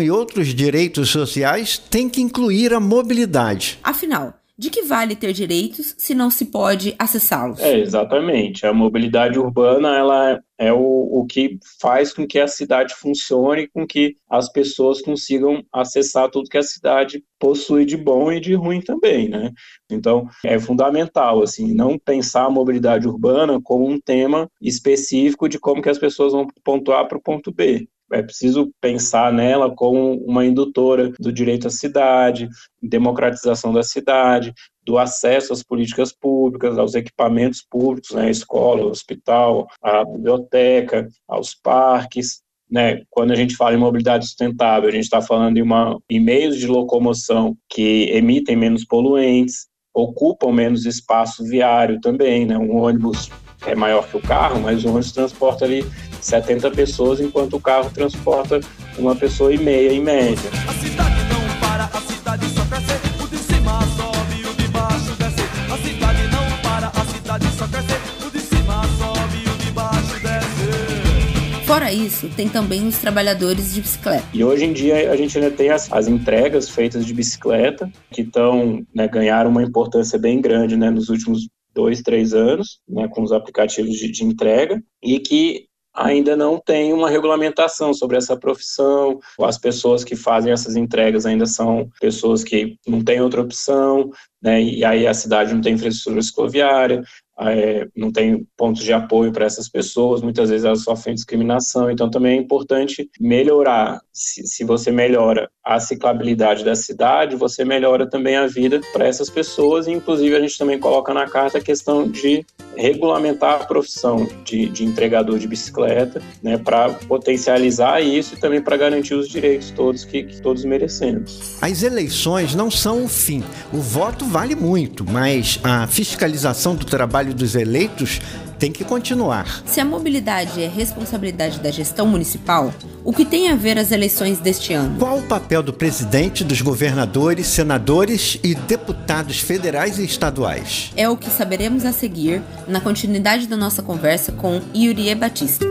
e 0.00 0.10
outros 0.10 0.48
direitos 0.54 1.10
sociais 1.10 1.78
tem 1.78 2.08
que 2.08 2.20
incluir 2.20 2.72
a 2.72 2.80
mobilidade. 2.80 3.78
Afinal, 3.82 4.34
de 4.56 4.70
que 4.70 4.82
vale 4.82 5.16
ter 5.16 5.32
direitos 5.32 5.96
se 5.98 6.14
não 6.14 6.30
se 6.30 6.46
pode 6.46 6.94
acessá-los? 6.96 7.58
É, 7.58 7.76
exatamente. 7.80 8.64
A 8.64 8.72
mobilidade 8.72 9.36
urbana 9.36 9.96
ela 9.96 10.40
é 10.56 10.72
o, 10.72 10.78
o 10.78 11.26
que 11.26 11.58
faz 11.80 12.12
com 12.12 12.24
que 12.24 12.38
a 12.38 12.46
cidade 12.46 12.94
funcione, 12.94 13.66
com 13.66 13.84
que 13.84 14.16
as 14.30 14.48
pessoas 14.50 15.02
consigam 15.02 15.64
acessar 15.72 16.30
tudo 16.30 16.48
que 16.48 16.56
a 16.56 16.62
cidade 16.62 17.24
possui 17.36 17.84
de 17.84 17.96
bom 17.96 18.30
e 18.30 18.38
de 18.38 18.54
ruim 18.54 18.80
também, 18.80 19.28
né? 19.28 19.50
Então, 19.90 20.28
é 20.44 20.56
fundamental, 20.58 21.42
assim, 21.42 21.74
não 21.74 21.98
pensar 21.98 22.44
a 22.44 22.50
mobilidade 22.50 23.08
urbana 23.08 23.60
como 23.60 23.88
um 23.88 24.00
tema 24.00 24.48
específico 24.62 25.48
de 25.48 25.58
como 25.58 25.82
que 25.82 25.90
as 25.90 25.98
pessoas 25.98 26.32
vão 26.32 26.46
do 26.46 26.54
ponto 26.62 26.92
A 26.92 27.04
para 27.04 27.18
o 27.18 27.22
ponto 27.22 27.52
B 27.52 27.88
é 28.14 28.22
preciso 28.22 28.70
pensar 28.80 29.32
nela 29.32 29.74
como 29.74 30.14
uma 30.24 30.46
indutora 30.46 31.12
do 31.18 31.32
direito 31.32 31.66
à 31.66 31.70
cidade, 31.70 32.48
democratização 32.82 33.72
da 33.72 33.82
cidade, 33.82 34.52
do 34.84 34.98
acesso 34.98 35.52
às 35.52 35.62
políticas 35.62 36.12
públicas, 36.12 36.78
aos 36.78 36.94
equipamentos 36.94 37.64
públicos, 37.68 38.10
né, 38.12 38.30
escola, 38.30 38.84
hospital, 38.84 39.66
a 39.82 40.04
biblioteca, 40.04 41.08
aos 41.28 41.54
parques, 41.54 42.42
né, 42.70 43.02
quando 43.10 43.32
a 43.32 43.36
gente 43.36 43.56
fala 43.56 43.74
em 43.74 43.78
mobilidade 43.78 44.26
sustentável, 44.26 44.88
a 44.88 44.92
gente 44.92 45.04
está 45.04 45.20
falando 45.20 45.54
de, 45.54 45.62
uma, 45.62 45.98
em 46.08 46.20
meios 46.20 46.56
de 46.56 46.66
locomoção 46.66 47.56
que 47.68 48.08
emitem 48.10 48.56
menos 48.56 48.84
poluentes, 48.84 49.66
ocupam 49.92 50.52
menos 50.52 50.86
espaço 50.86 51.44
viário 51.44 52.00
também, 52.00 52.46
né, 52.46 52.58
um 52.58 52.76
ônibus 52.76 53.30
é 53.66 53.74
maior 53.74 54.06
que 54.06 54.16
o 54.16 54.20
carro, 54.20 54.60
mas 54.60 54.84
o 54.84 54.88
ônibus 54.88 55.12
transporta 55.12 55.64
ali 55.64 55.84
70 56.20 56.70
pessoas, 56.70 57.20
enquanto 57.20 57.54
o 57.54 57.60
carro 57.60 57.90
transporta 57.90 58.60
uma 58.98 59.14
pessoa 59.14 59.52
e 59.52 59.58
meia 59.58 59.92
em 59.92 60.00
média. 60.00 60.50
A 60.68 60.72
cidade 60.72 61.16
não 61.28 61.60
para, 61.60 61.84
a 61.84 62.00
cidade 62.00 62.46
só 62.48 62.62
o 62.62 63.28
de 63.28 63.36
cima 63.36 63.80
sobe, 63.96 64.48
o 64.48 64.54
de 64.54 64.68
baixo 64.68 65.16
desce. 65.18 65.42
A 65.72 65.76
cidade 65.76 66.22
não 66.28 66.62
para, 66.62 66.88
a 66.88 67.04
cidade 67.06 67.46
só 67.56 67.64
o 67.64 68.30
de 68.30 68.40
cima 68.40 68.82
sobe, 68.98 69.50
o 69.52 69.58
de 69.58 69.70
baixo 69.72 70.20
desce. 70.22 71.64
Fora 71.66 71.92
isso, 71.92 72.28
tem 72.36 72.48
também 72.48 72.86
os 72.86 72.98
trabalhadores 72.98 73.74
de 73.74 73.80
bicicleta. 73.80 74.24
E 74.32 74.44
hoje 74.44 74.64
em 74.64 74.72
dia 74.72 75.10
a 75.10 75.16
gente 75.16 75.36
ainda 75.36 75.50
tem 75.50 75.70
as, 75.70 75.92
as 75.92 76.06
entregas 76.06 76.68
feitas 76.68 77.04
de 77.04 77.12
bicicleta, 77.12 77.90
que 78.10 78.22
estão, 78.22 78.82
né, 78.94 79.08
ganharam 79.08 79.50
uma 79.50 79.62
importância 79.62 80.18
bem 80.18 80.40
grande 80.40 80.76
né, 80.76 80.90
nos 80.90 81.08
últimos 81.08 81.48
dois, 81.74 82.02
três 82.02 82.32
anos, 82.32 82.80
né, 82.88 83.08
com 83.08 83.22
os 83.22 83.32
aplicativos 83.32 83.94
de, 83.96 84.10
de 84.10 84.24
entrega, 84.24 84.82
e 85.02 85.18
que 85.18 85.66
ainda 85.94 86.36
não 86.36 86.58
tem 86.58 86.92
uma 86.92 87.08
regulamentação 87.08 87.94
sobre 87.94 88.16
essa 88.16 88.36
profissão. 88.36 89.20
As 89.40 89.56
pessoas 89.56 90.02
que 90.02 90.16
fazem 90.16 90.52
essas 90.52 90.74
entregas 90.74 91.24
ainda 91.24 91.46
são 91.46 91.88
pessoas 92.00 92.42
que 92.42 92.76
não 92.86 93.02
têm 93.02 93.20
outra 93.20 93.40
opção, 93.40 94.10
né? 94.42 94.60
E 94.60 94.84
aí 94.84 95.06
a 95.06 95.14
cidade 95.14 95.54
não 95.54 95.60
tem 95.60 95.74
infraestrutura 95.74 96.20
cicloviária, 96.20 97.02
é, 97.40 97.88
não 97.96 98.12
tem 98.12 98.46
pontos 98.56 98.82
de 98.82 98.92
apoio 98.92 99.32
para 99.32 99.44
essas 99.44 99.68
pessoas, 99.68 100.22
muitas 100.22 100.50
vezes 100.50 100.64
elas 100.64 100.82
sofrem 100.82 101.14
discriminação, 101.14 101.90
então 101.90 102.10
também 102.10 102.38
é 102.38 102.40
importante 102.40 103.08
melhorar. 103.20 104.00
Se, 104.12 104.46
se 104.46 104.64
você 104.64 104.90
melhora 104.90 105.50
a 105.64 105.80
ciclabilidade 105.80 106.64
da 106.64 106.74
cidade, 106.74 107.34
você 107.34 107.64
melhora 107.64 108.08
também 108.08 108.36
a 108.36 108.46
vida 108.46 108.80
para 108.92 109.06
essas 109.06 109.28
pessoas, 109.28 109.86
e 109.86 109.92
inclusive 109.92 110.36
a 110.36 110.40
gente 110.40 110.58
também 110.58 110.78
coloca 110.78 111.12
na 111.12 111.26
carta 111.26 111.58
a 111.58 111.60
questão 111.60 112.08
de 112.08 112.44
regulamentar 112.76 113.62
a 113.62 113.64
profissão 113.64 114.28
de, 114.44 114.68
de 114.68 114.84
entregador 114.84 115.38
de 115.38 115.48
bicicleta, 115.48 116.22
né, 116.42 116.58
para 116.58 116.90
potencializar 116.90 118.00
isso 118.00 118.34
e 118.34 118.36
também 118.36 118.60
para 118.60 118.76
garantir 118.76 119.14
os 119.14 119.28
direitos 119.28 119.70
todos 119.70 120.04
que, 120.04 120.24
que 120.24 120.40
todos 120.40 120.64
merecemos. 120.64 121.58
As 121.60 121.82
eleições 121.82 122.54
não 122.54 122.70
são 122.70 123.04
o 123.04 123.08
fim. 123.08 123.42
O 123.72 123.78
voto 123.78 124.24
vale 124.24 124.54
muito, 124.54 125.04
mas 125.08 125.58
a 125.62 125.86
fiscalização 125.86 126.74
do 126.74 126.84
trabalho 126.84 127.23
dos 127.32 127.54
eleitos 127.54 128.20
tem 128.58 128.72
que 128.72 128.84
continuar. 128.84 129.62
Se 129.66 129.80
a 129.80 129.84
mobilidade 129.84 130.62
é 130.62 130.68
responsabilidade 130.68 131.60
da 131.60 131.70
gestão 131.70 132.06
municipal, 132.06 132.72
o 133.04 133.12
que 133.12 133.24
tem 133.24 133.50
a 133.50 133.54
ver 133.54 133.78
as 133.78 133.92
eleições 133.92 134.38
deste 134.38 134.72
ano? 134.72 134.98
Qual 134.98 135.18
o 135.18 135.22
papel 135.22 135.62
do 135.62 135.72
presidente, 135.72 136.42
dos 136.42 136.60
governadores, 136.62 137.46
senadores 137.46 138.38
e 138.42 138.54
deputados 138.54 139.40
federais 139.40 139.98
e 139.98 140.04
estaduais? 140.04 140.92
É 140.96 141.08
o 141.08 141.16
que 141.16 141.30
saberemos 141.30 141.84
a 141.84 141.92
seguir 141.92 142.42
na 142.66 142.80
continuidade 142.80 143.46
da 143.46 143.56
nossa 143.56 143.82
conversa 143.82 144.32
com 144.32 144.60
Yurie 144.74 145.14
Batista. 145.14 145.66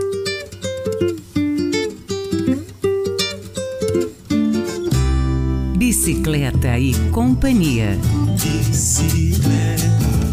Bicicleta 5.76 6.78
e 6.78 6.94
companhia. 7.10 7.98
Bicicleta 8.32 10.23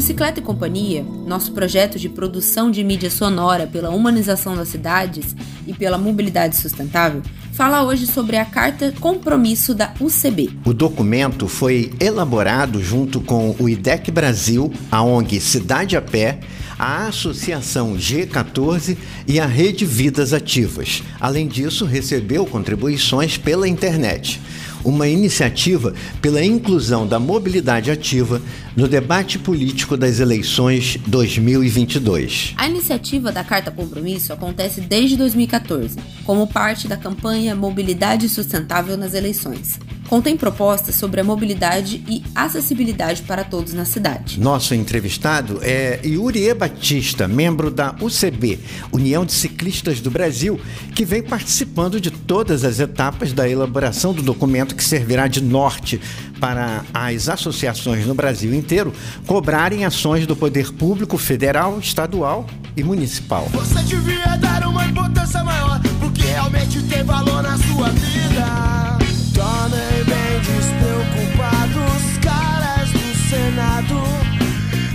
Bicicleta 0.00 0.40
e 0.40 0.42
Companhia, 0.42 1.04
nosso 1.26 1.52
projeto 1.52 1.98
de 1.98 2.08
produção 2.08 2.70
de 2.70 2.82
mídia 2.82 3.10
sonora 3.10 3.66
pela 3.66 3.90
humanização 3.90 4.56
das 4.56 4.68
cidades 4.68 5.36
e 5.66 5.74
pela 5.74 5.98
mobilidade 5.98 6.56
sustentável, 6.56 7.20
fala 7.52 7.82
hoje 7.82 8.06
sobre 8.06 8.38
a 8.38 8.44
Carta 8.46 8.94
Compromisso 8.98 9.74
da 9.74 9.92
UCB. 10.00 10.52
O 10.64 10.72
documento 10.72 11.46
foi 11.48 11.92
elaborado 12.00 12.82
junto 12.82 13.20
com 13.20 13.54
o 13.58 13.68
IDEC 13.68 14.10
Brasil, 14.10 14.72
a 14.90 15.02
ONG 15.02 15.38
Cidade 15.38 15.98
a 15.98 16.00
Pé, 16.00 16.40
a 16.78 17.08
Associação 17.08 17.94
G14 17.94 18.96
e 19.28 19.38
a 19.38 19.44
Rede 19.44 19.84
Vidas 19.84 20.32
Ativas. 20.32 21.02
Além 21.20 21.46
disso, 21.46 21.84
recebeu 21.84 22.46
contribuições 22.46 23.36
pela 23.36 23.68
internet 23.68 24.40
uma 24.84 25.08
iniciativa 25.08 25.94
pela 26.20 26.44
inclusão 26.44 27.06
da 27.06 27.18
mobilidade 27.18 27.90
ativa 27.90 28.40
no 28.76 28.88
debate 28.88 29.38
político 29.38 29.96
das 29.96 30.20
eleições 30.20 30.98
2022. 31.06 32.54
A 32.56 32.68
iniciativa 32.68 33.32
da 33.32 33.44
Carta 33.44 33.70
Compromisso 33.70 34.32
acontece 34.32 34.80
desde 34.80 35.16
2014, 35.16 35.98
como 36.24 36.46
parte 36.46 36.88
da 36.88 36.96
campanha 36.96 37.54
Mobilidade 37.54 38.28
Sustentável 38.28 38.96
nas 38.96 39.14
Eleições 39.14 39.78
contém 40.10 40.36
propostas 40.36 40.96
sobre 40.96 41.20
a 41.20 41.24
mobilidade 41.24 42.02
e 42.08 42.20
acessibilidade 42.34 43.22
para 43.22 43.44
todos 43.44 43.72
na 43.72 43.84
cidade. 43.84 44.40
Nosso 44.40 44.74
entrevistado 44.74 45.60
é 45.62 46.00
Yuri 46.04 46.52
Batista, 46.52 47.28
membro 47.28 47.70
da 47.70 47.94
UCB, 48.00 48.58
União 48.90 49.24
de 49.24 49.32
Ciclistas 49.32 50.00
do 50.00 50.10
Brasil, 50.10 50.60
que 50.96 51.04
vem 51.04 51.22
participando 51.22 52.00
de 52.00 52.10
todas 52.10 52.64
as 52.64 52.80
etapas 52.80 53.32
da 53.32 53.48
elaboração 53.48 54.12
do 54.12 54.20
documento 54.20 54.74
que 54.74 54.82
servirá 54.82 55.28
de 55.28 55.40
norte 55.40 56.00
para 56.40 56.84
as 56.92 57.28
associações 57.28 58.04
no 58.04 58.14
Brasil 58.14 58.52
inteiro 58.52 58.92
cobrarem 59.28 59.84
ações 59.84 60.26
do 60.26 60.34
poder 60.34 60.72
público 60.72 61.16
federal, 61.18 61.78
estadual 61.78 62.46
e 62.76 62.82
municipal. 62.82 63.48
Você 63.52 63.80
devia 63.84 64.36
dar 64.38 64.66
uma 64.66 64.84
importância 64.86 65.44
maior 65.44 65.80
porque 66.00 66.22
realmente 66.22 66.82
tem 66.82 67.04
valor 67.04 67.44
na 67.44 67.56
sua 67.58 67.90
vida. 67.90 68.99
Bem 69.40 70.38
despreocupados, 70.42 72.18
caras 72.22 72.90
do 72.90 73.14
Senado. 73.30 74.02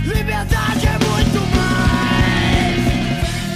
Liberdade 0.04 0.86
é 0.86 0.92
muito! 0.92 1.40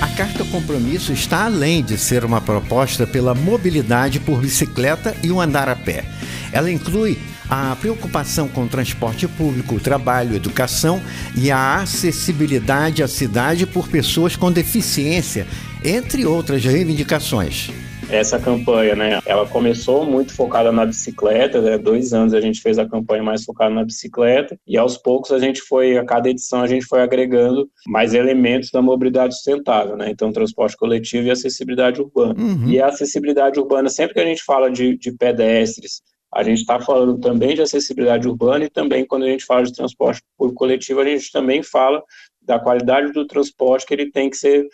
A 0.01 0.09
Carta 0.17 0.45
Compromisso 0.47 1.13
está 1.13 1.45
além 1.45 1.85
de 1.85 1.97
ser 1.97 2.25
uma 2.25 2.41
proposta 2.41 3.07
pela 3.07 3.35
mobilidade 3.35 4.19
por 4.19 4.41
bicicleta 4.41 5.15
e 5.23 5.31
o 5.31 5.41
andar 5.41 5.69
a 5.69 5.77
pé. 5.77 6.05
Ela 6.51 6.73
inclui 6.73 7.17
a 7.49 7.77
preocupação 7.77 8.49
com 8.49 8.65
o 8.65 8.69
transporte 8.69 9.29
público, 9.29 9.77
o 9.77 9.81
trabalho, 9.81 10.35
educação 10.35 11.01
e 11.37 11.53
a 11.53 11.77
acessibilidade 11.77 13.01
à 13.01 13.07
cidade 13.07 13.65
por 13.65 13.87
pessoas 13.87 14.35
com 14.35 14.51
deficiência, 14.51 15.47
entre 15.85 16.27
outras 16.27 16.65
reivindicações 16.65 17.71
essa 18.11 18.39
campanha, 18.39 18.95
né? 18.95 19.21
Ela 19.25 19.47
começou 19.47 20.05
muito 20.05 20.35
focada 20.35 20.73
na 20.73 20.85
bicicleta, 20.85 21.61
né? 21.61 21.79
Dois 21.79 22.13
anos 22.13 22.35
a 22.35 22.41
gente 22.41 22.61
fez 22.61 22.79
a 22.79 22.89
campanha 22.89 23.23
mais 23.23 23.45
focada 23.45 23.75
na 23.75 23.85
bicicleta 23.85 24.59
e 24.67 24.77
aos 24.77 24.97
poucos 24.97 25.33
a 25.33 25.39
gente 25.39 25.61
foi, 25.63 25.97
a 25.97 26.05
cada 26.05 26.29
edição 26.29 26.63
a 26.63 26.67
gente 26.67 26.87
foi 26.87 27.01
agregando 27.01 27.69
mais 27.87 28.15
elementos 28.15 28.71
da 28.71 28.83
mobilidade 28.83 29.35
sustentável, 29.35 29.97
né? 29.97 30.11
Então, 30.11 30.33
transporte 30.33 30.77
coletivo 30.77 31.29
e 31.29 31.31
acessibilidade 31.31 32.01
urbana. 32.01 32.35
Uhum. 32.39 32.69
E 32.69 32.81
a 32.81 32.87
acessibilidade 32.87 33.59
urbana, 33.59 33.89
sempre 33.89 34.15
que 34.15 34.21
a 34.21 34.27
gente 34.27 34.43
fala 34.43 34.71
de, 34.71 34.97
de 34.97 35.13
pedestres, 35.13 36.03
a 36.33 36.43
gente 36.43 36.61
está 36.61 36.79
falando 36.79 37.19
também 37.19 37.55
de 37.55 37.63
acessibilidade 37.63 38.29
urbana 38.29 38.65
e 38.65 38.71
também 38.71 39.05
quando 39.05 39.25
a 39.25 39.29
gente 39.29 39.45
fala 39.45 39.65
de 39.65 39.73
transporte 39.73 40.23
por 40.39 40.53
coletivo, 40.55 41.01
a 41.01 41.05
gente 41.05 41.33
também 41.33 41.63
fala 41.63 42.03
da 42.41 42.59
qualidade 42.59 43.13
do 43.13 43.27
transporte 43.27 43.87
que 43.87 43.95
ele 43.95 44.11
tem 44.11 44.31
que 44.31 44.37
ser 44.37 44.67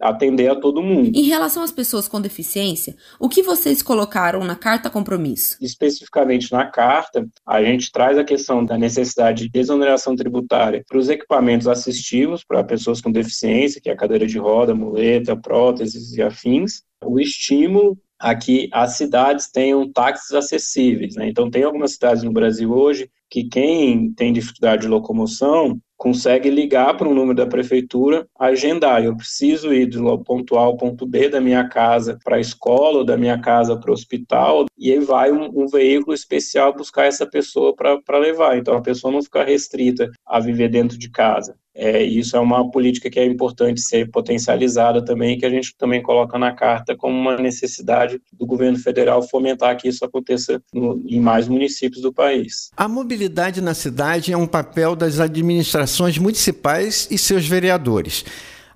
atender 0.00 0.50
a 0.50 0.56
todo 0.56 0.82
mundo. 0.82 1.10
Em 1.14 1.24
relação 1.24 1.62
às 1.62 1.70
pessoas 1.70 2.08
com 2.08 2.20
deficiência, 2.20 2.96
o 3.18 3.28
que 3.28 3.42
vocês 3.42 3.82
colocaram 3.82 4.44
na 4.44 4.56
carta 4.56 4.90
compromisso? 4.90 5.56
Especificamente 5.60 6.50
na 6.52 6.66
carta, 6.66 7.26
a 7.46 7.62
gente 7.62 7.90
traz 7.92 8.18
a 8.18 8.24
questão 8.24 8.64
da 8.64 8.76
necessidade 8.76 9.44
de 9.44 9.50
desoneração 9.50 10.16
tributária 10.16 10.84
para 10.88 10.98
os 10.98 11.08
equipamentos 11.08 11.68
assistivos 11.68 12.44
para 12.44 12.64
pessoas 12.64 13.00
com 13.00 13.10
deficiência, 13.10 13.80
que 13.80 13.88
é 13.88 13.92
a 13.92 13.96
cadeira 13.96 14.26
de 14.26 14.38
roda, 14.38 14.74
muleta, 14.74 15.36
próteses 15.36 16.12
e 16.12 16.22
afins, 16.22 16.82
o 17.04 17.20
estímulo 17.20 17.96
a 18.18 18.34
que 18.34 18.68
as 18.72 18.96
cidades 18.96 19.50
tenham 19.50 19.90
táxis 19.92 20.32
acessíveis. 20.32 21.14
Né? 21.14 21.28
Então, 21.28 21.50
tem 21.50 21.62
algumas 21.62 21.92
cidades 21.92 22.22
no 22.22 22.32
Brasil 22.32 22.72
hoje 22.72 23.10
que 23.28 23.44
quem 23.44 24.12
tem 24.12 24.32
dificuldade 24.32 24.82
de 24.82 24.88
locomoção 24.88 25.78
consegue 26.04 26.50
ligar 26.50 26.94
para 26.98 27.08
um 27.08 27.14
número 27.14 27.34
da 27.34 27.46
prefeitura, 27.46 28.28
agendar. 28.38 29.02
Eu 29.02 29.16
preciso 29.16 29.72
ir 29.72 29.86
do 29.86 30.18
ponto 30.18 30.54
A 30.58 30.60
ao 30.60 30.76
ponto 30.76 31.06
B 31.06 31.30
da 31.30 31.40
minha 31.40 31.66
casa 31.66 32.18
para 32.22 32.36
a 32.36 32.40
escola, 32.40 32.98
ou 32.98 33.04
da 33.06 33.16
minha 33.16 33.40
casa 33.40 33.74
para 33.80 33.90
o 33.90 33.94
hospital, 33.94 34.66
e 34.76 34.92
aí 34.92 34.98
vai 34.98 35.32
um, 35.32 35.48
um 35.62 35.66
veículo 35.66 36.12
especial 36.12 36.74
buscar 36.74 37.06
essa 37.06 37.26
pessoa 37.26 37.74
para 37.74 38.18
levar. 38.18 38.58
Então 38.58 38.76
a 38.76 38.82
pessoa 38.82 39.10
não 39.10 39.22
fica 39.22 39.42
restrita 39.42 40.10
a 40.26 40.38
viver 40.38 40.68
dentro 40.68 40.98
de 40.98 41.08
casa. 41.10 41.56
É, 41.74 42.02
isso 42.02 42.36
é 42.36 42.40
uma 42.40 42.70
política 42.70 43.10
que 43.10 43.18
é 43.18 43.24
importante 43.26 43.80
ser 43.80 44.08
potencializada 44.10 45.04
também, 45.04 45.36
que 45.36 45.44
a 45.44 45.50
gente 45.50 45.74
também 45.76 46.00
coloca 46.00 46.38
na 46.38 46.52
carta 46.52 46.96
como 46.96 47.18
uma 47.18 47.36
necessidade 47.36 48.20
do 48.32 48.46
governo 48.46 48.78
federal 48.78 49.22
fomentar 49.22 49.76
que 49.76 49.88
isso 49.88 50.04
aconteça 50.04 50.62
no, 50.72 51.02
em 51.06 51.20
mais 51.20 51.48
municípios 51.48 52.00
do 52.00 52.12
país. 52.12 52.70
A 52.76 52.86
mobilidade 52.86 53.60
na 53.60 53.74
cidade 53.74 54.32
é 54.32 54.36
um 54.36 54.46
papel 54.46 54.94
das 54.94 55.18
administrações 55.18 56.16
municipais 56.16 57.08
e 57.10 57.18
seus 57.18 57.46
vereadores. 57.46 58.24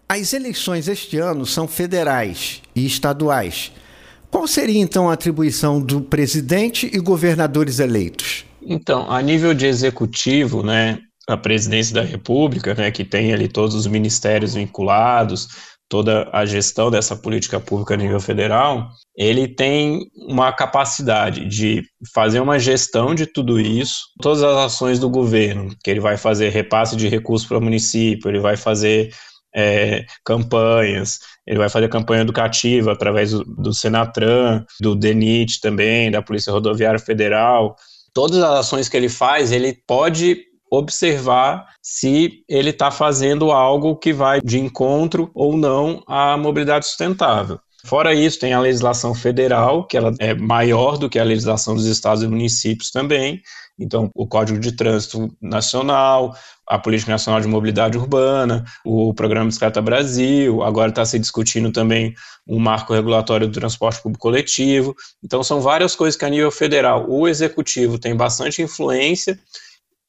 As 0.09 0.33
eleições 0.33 0.89
este 0.89 1.19
ano 1.19 1.47
são 1.47 1.69
federais 1.69 2.63
e 2.75 2.85
estaduais. 2.85 3.71
Qual 4.31 4.47
seria 4.47 4.81
então 4.81 5.09
a 5.09 5.13
atribuição 5.13 5.81
do 5.81 6.01
presidente 6.01 6.91
e 6.93 6.99
governadores 6.99 7.79
eleitos? 7.79 8.45
Então, 8.61 9.11
a 9.11 9.23
nível 9.23 9.55
de 9.55 9.67
executivo, 9.67 10.63
né, 10.63 10.99
a 11.29 11.37
presidência 11.37 11.95
da 11.95 12.03
República, 12.03 12.75
né, 12.75 12.91
que 12.91 13.05
tem 13.05 13.33
ali 13.33 13.49
todos 13.49 13.75
os 13.75 13.87
ministérios 13.87 14.55
vinculados, 14.55 15.49
toda 15.89 16.29
a 16.33 16.45
gestão 16.45 16.91
dessa 16.91 17.15
política 17.15 17.61
pública 17.61 17.95
a 17.95 17.97
nível 17.97 18.21
federal, 18.21 18.89
ele 19.17 19.47
tem 19.49 20.07
uma 20.15 20.53
capacidade 20.53 21.47
de 21.47 21.83
fazer 22.15 22.41
uma 22.41 22.59
gestão 22.59 23.15
de 23.15 23.27
tudo 23.27 23.61
isso, 23.61 23.97
todas 24.21 24.43
as 24.43 24.57
ações 24.57 24.99
do 24.99 25.09
governo, 25.09 25.75
que 25.83 25.91
ele 25.91 26.01
vai 26.01 26.17
fazer 26.17 26.51
repasse 26.51 26.97
de 26.97 27.09
recursos 27.09 27.47
para 27.47 27.59
o 27.59 27.63
município, 27.63 28.31
ele 28.31 28.41
vai 28.41 28.57
fazer 28.57 29.11
é, 29.55 30.05
campanhas, 30.25 31.21
ele 31.47 31.59
vai 31.59 31.69
fazer 31.69 31.89
campanha 31.89 32.23
educativa 32.23 32.93
através 32.93 33.33
do, 33.33 33.45
do 33.45 33.75
Senatran, 33.75 34.65
do 34.81 34.95
DENIT 34.95 35.61
também, 35.61 36.11
da 36.11 36.23
Polícia 36.23 36.53
Rodoviária 36.53 36.99
Federal. 36.99 37.77
Todas 38.13 38.39
as 38.39 38.61
ações 38.61 38.89
que 38.89 38.97
ele 38.97 39.09
faz, 39.09 39.53
ele 39.53 39.75
pode 39.87 40.48
observar 40.71 41.67
se 41.83 42.45
ele 42.49 42.71
está 42.71 42.91
fazendo 42.91 43.51
algo 43.51 43.97
que 43.97 44.13
vai 44.13 44.41
de 44.41 44.59
encontro 44.59 45.31
ou 45.35 45.57
não 45.57 46.03
à 46.07 46.37
mobilidade 46.37 46.87
sustentável. 46.87 47.59
Fora 47.85 48.13
isso, 48.13 48.41
tem 48.41 48.53
a 48.53 48.61
legislação 48.61 49.15
federal, 49.15 49.87
que 49.87 49.97
ela 49.97 50.13
é 50.19 50.35
maior 50.35 50.99
do 50.99 51.09
que 51.09 51.19
a 51.19 51.25
legislação 51.25 51.75
dos 51.75 51.87
estados 51.87 52.23
e 52.23 52.29
municípios 52.29 52.91
também. 52.91 53.41
Então, 53.79 54.11
o 54.15 54.27
Código 54.27 54.59
de 54.59 54.73
Trânsito 54.73 55.33
Nacional, 55.41 56.35
a 56.67 56.79
Política 56.79 57.13
Nacional 57.13 57.41
de 57.41 57.47
Mobilidade 57.47 57.97
Urbana, 57.97 58.65
o 58.85 59.15
Programa 59.15 59.47
Bicicleta 59.47 59.81
Brasil, 59.81 60.63
agora 60.65 60.91
está 60.91 61.05
se 61.05 61.19
discutindo 61.19 61.71
também 61.71 62.13
um 62.47 62.59
marco 62.59 62.93
regulatório 62.93 63.47
do 63.47 63.59
transporte 63.59 64.03
público 64.03 64.23
coletivo. 64.23 64.95
Então, 65.25 65.45
são 65.45 65.61
várias 65.61 65.95
coisas 65.95 66.19
que, 66.19 66.25
a 66.25 66.31
nível 66.31 66.51
federal, 66.51 67.07
o 67.09 67.29
executivo 67.29 67.99
tem 67.99 68.17
bastante 68.17 68.61
influência 68.61 69.39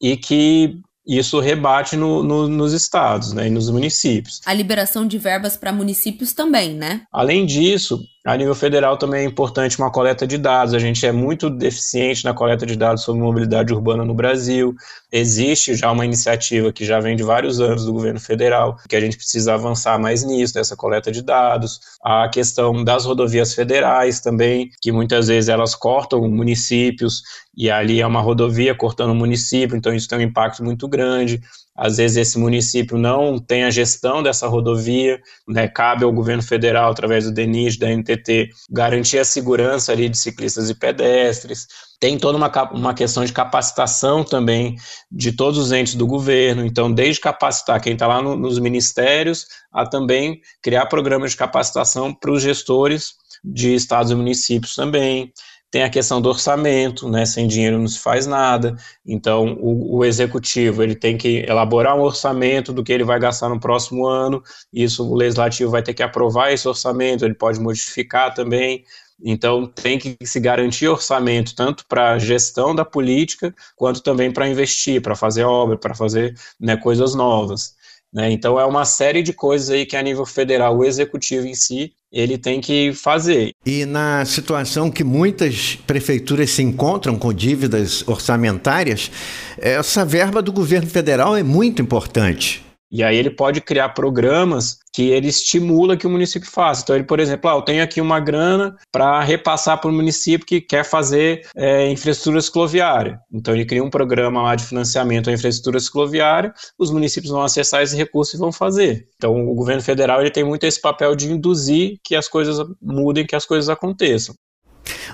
e 0.00 0.16
que 0.16 0.80
isso 1.06 1.40
rebate 1.40 1.96
no, 1.96 2.22
no, 2.22 2.48
nos 2.48 2.72
estados 2.72 3.32
né, 3.32 3.48
e 3.48 3.50
nos 3.50 3.68
municípios. 3.68 4.40
A 4.46 4.54
liberação 4.54 5.06
de 5.06 5.18
verbas 5.18 5.56
para 5.56 5.72
municípios 5.72 6.32
também, 6.32 6.74
né? 6.74 7.02
Além 7.12 7.46
disso, 7.46 8.00
a 8.26 8.36
nível 8.36 8.54
federal 8.54 8.98
também 8.98 9.22
é 9.22 9.24
importante 9.24 9.78
uma 9.78 9.90
coleta 9.90 10.26
de 10.26 10.36
dados. 10.36 10.74
A 10.74 10.78
gente 10.78 11.06
é 11.06 11.12
muito 11.12 11.48
deficiente 11.48 12.22
na 12.22 12.34
coleta 12.34 12.66
de 12.66 12.76
dados 12.76 13.02
sobre 13.02 13.22
mobilidade 13.22 13.72
urbana 13.72 14.04
no 14.04 14.12
Brasil. 14.12 14.74
Existe 15.10 15.74
já 15.74 15.90
uma 15.90 16.04
iniciativa 16.04 16.70
que 16.70 16.84
já 16.84 17.00
vem 17.00 17.16
de 17.16 17.22
vários 17.22 17.60
anos 17.60 17.86
do 17.86 17.92
governo 17.94 18.20
federal, 18.20 18.76
que 18.86 18.94
a 18.94 19.00
gente 19.00 19.16
precisa 19.16 19.54
avançar 19.54 19.98
mais 19.98 20.22
nisso, 20.22 20.52
nessa 20.56 20.76
coleta 20.76 21.10
de 21.10 21.22
dados. 21.22 21.80
A 22.04 22.28
questão 22.28 22.84
das 22.84 23.06
rodovias 23.06 23.54
federais 23.54 24.20
também, 24.20 24.70
que 24.82 24.92
muitas 24.92 25.28
vezes 25.28 25.48
elas 25.48 25.74
cortam 25.74 26.28
municípios 26.28 27.22
e 27.56 27.70
ali 27.70 28.02
é 28.02 28.06
uma 28.06 28.20
rodovia 28.20 28.74
cortando 28.74 29.10
o 29.10 29.14
município, 29.14 29.76
então 29.76 29.94
isso 29.94 30.08
tem 30.08 30.18
um 30.18 30.22
impacto 30.22 30.62
muito 30.62 30.86
grande 30.86 31.40
às 31.76 31.96
vezes 31.96 32.16
esse 32.16 32.38
município 32.38 32.98
não 32.98 33.38
tem 33.38 33.64
a 33.64 33.70
gestão 33.70 34.22
dessa 34.22 34.46
rodovia, 34.46 35.20
né, 35.48 35.68
cabe 35.68 36.04
ao 36.04 36.12
governo 36.12 36.42
federal, 36.42 36.90
através 36.90 37.24
do 37.24 37.32
DENIS, 37.32 37.78
da 37.78 37.88
NTT, 37.88 38.50
garantir 38.70 39.18
a 39.18 39.24
segurança 39.24 39.92
ali 39.92 40.08
de 40.08 40.18
ciclistas 40.18 40.68
e 40.68 40.74
pedestres, 40.74 41.66
tem 41.98 42.18
toda 42.18 42.38
uma, 42.38 42.50
uma 42.72 42.94
questão 42.94 43.24
de 43.24 43.32
capacitação 43.32 44.24
também 44.24 44.76
de 45.10 45.32
todos 45.32 45.58
os 45.58 45.70
entes 45.70 45.94
do 45.94 46.06
governo, 46.06 46.64
então 46.64 46.92
desde 46.92 47.20
capacitar 47.20 47.80
quem 47.80 47.92
está 47.92 48.06
lá 48.06 48.22
no, 48.22 48.36
nos 48.36 48.58
ministérios, 48.58 49.46
a 49.72 49.86
também 49.86 50.40
criar 50.62 50.86
programas 50.86 51.32
de 51.32 51.36
capacitação 51.36 52.12
para 52.12 52.32
os 52.32 52.42
gestores 52.42 53.14
de 53.44 53.74
estados 53.74 54.10
e 54.10 54.14
municípios 54.14 54.74
também, 54.74 55.32
tem 55.70 55.84
a 55.84 55.90
questão 55.90 56.20
do 56.20 56.28
orçamento, 56.28 57.08
né? 57.08 57.24
Sem 57.24 57.46
dinheiro 57.46 57.78
não 57.78 57.86
se 57.86 57.98
faz 57.98 58.26
nada. 58.26 58.76
Então, 59.06 59.54
o, 59.60 59.98
o, 59.98 60.04
executivo 60.04 60.82
ele 60.82 60.96
tem 60.96 61.16
que 61.16 61.44
elaborar 61.48 61.96
um 61.96 62.02
orçamento 62.02 62.72
do 62.72 62.82
que 62.82 62.92
ele 62.92 63.04
vai 63.04 63.20
gastar 63.20 63.48
no 63.48 63.60
próximo 63.60 64.04
ano. 64.06 64.42
Isso 64.72 65.08
o 65.08 65.14
legislativo 65.14 65.70
vai 65.70 65.82
ter 65.82 65.94
que 65.94 66.02
aprovar 66.02 66.52
esse 66.52 66.66
orçamento. 66.66 67.24
Ele 67.24 67.34
pode 67.34 67.60
modificar 67.60 68.34
também. 68.34 68.84
Então, 69.22 69.66
tem 69.66 69.98
que 69.98 70.16
se 70.24 70.40
garantir 70.40 70.88
orçamento 70.88 71.54
tanto 71.54 71.86
para 71.86 72.12
a 72.12 72.18
gestão 72.18 72.74
da 72.74 72.84
política 72.84 73.54
quanto 73.76 74.02
também 74.02 74.32
para 74.32 74.48
investir, 74.48 75.00
para 75.00 75.14
fazer 75.14 75.44
obra, 75.44 75.76
para 75.76 75.94
fazer 75.94 76.34
né, 76.58 76.76
coisas 76.76 77.14
novas. 77.14 77.76
Né? 78.12 78.32
Então, 78.32 78.58
é 78.58 78.64
uma 78.64 78.84
série 78.84 79.22
de 79.22 79.32
coisas 79.32 79.70
aí 79.70 79.86
que, 79.86 79.96
a 79.96 80.02
nível 80.02 80.26
federal, 80.26 80.76
o 80.76 80.84
executivo 80.84 81.46
em 81.46 81.54
si 81.54 81.94
ele 82.12 82.36
tem 82.36 82.60
que 82.60 82.92
fazer. 82.92 83.52
E 83.64 83.84
na 83.84 84.24
situação 84.24 84.90
que 84.90 85.04
muitas 85.04 85.78
prefeituras 85.86 86.50
se 86.50 86.62
encontram 86.62 87.16
com 87.16 87.32
dívidas 87.32 88.06
orçamentárias, 88.06 89.10
essa 89.58 90.04
verba 90.04 90.42
do 90.42 90.52
governo 90.52 90.88
federal 90.88 91.36
é 91.36 91.42
muito 91.42 91.80
importante. 91.80 92.69
E 92.90 93.04
aí 93.04 93.16
ele 93.16 93.30
pode 93.30 93.60
criar 93.60 93.90
programas 93.90 94.78
que 94.92 95.10
ele 95.10 95.28
estimula 95.28 95.96
que 95.96 96.06
o 96.06 96.10
município 96.10 96.50
faça. 96.50 96.82
Então, 96.82 96.96
ele, 96.96 97.04
por 97.04 97.20
exemplo, 97.20 97.48
ah, 97.48 97.54
eu 97.54 97.62
tenho 97.62 97.82
aqui 97.82 98.00
uma 98.00 98.18
grana 98.18 98.76
para 98.90 99.22
repassar 99.22 99.80
para 99.80 99.88
o 99.88 99.92
município 99.92 100.44
que 100.44 100.60
quer 100.60 100.84
fazer 100.84 101.46
é, 101.54 101.88
infraestrutura 101.88 102.40
cicloviária. 102.40 103.20
Então, 103.32 103.54
ele 103.54 103.64
cria 103.64 103.84
um 103.84 103.90
programa 103.90 104.42
lá 104.42 104.56
de 104.56 104.64
financiamento 104.64 105.30
à 105.30 105.32
infraestrutura 105.32 105.78
cicloviária, 105.78 106.52
os 106.76 106.90
municípios 106.90 107.30
vão 107.30 107.42
acessar 107.42 107.82
esse 107.82 107.96
recurso 107.96 108.36
e 108.36 108.38
vão 108.38 108.50
fazer. 108.50 109.06
Então, 109.14 109.48
o 109.48 109.54
governo 109.54 109.82
federal 109.82 110.20
ele 110.20 110.30
tem 110.30 110.42
muito 110.42 110.64
esse 110.64 110.80
papel 110.80 111.14
de 111.14 111.30
induzir 111.30 111.98
que 112.02 112.16
as 112.16 112.26
coisas 112.26 112.58
mudem, 112.82 113.26
que 113.26 113.36
as 113.36 113.46
coisas 113.46 113.68
aconteçam. 113.68 114.34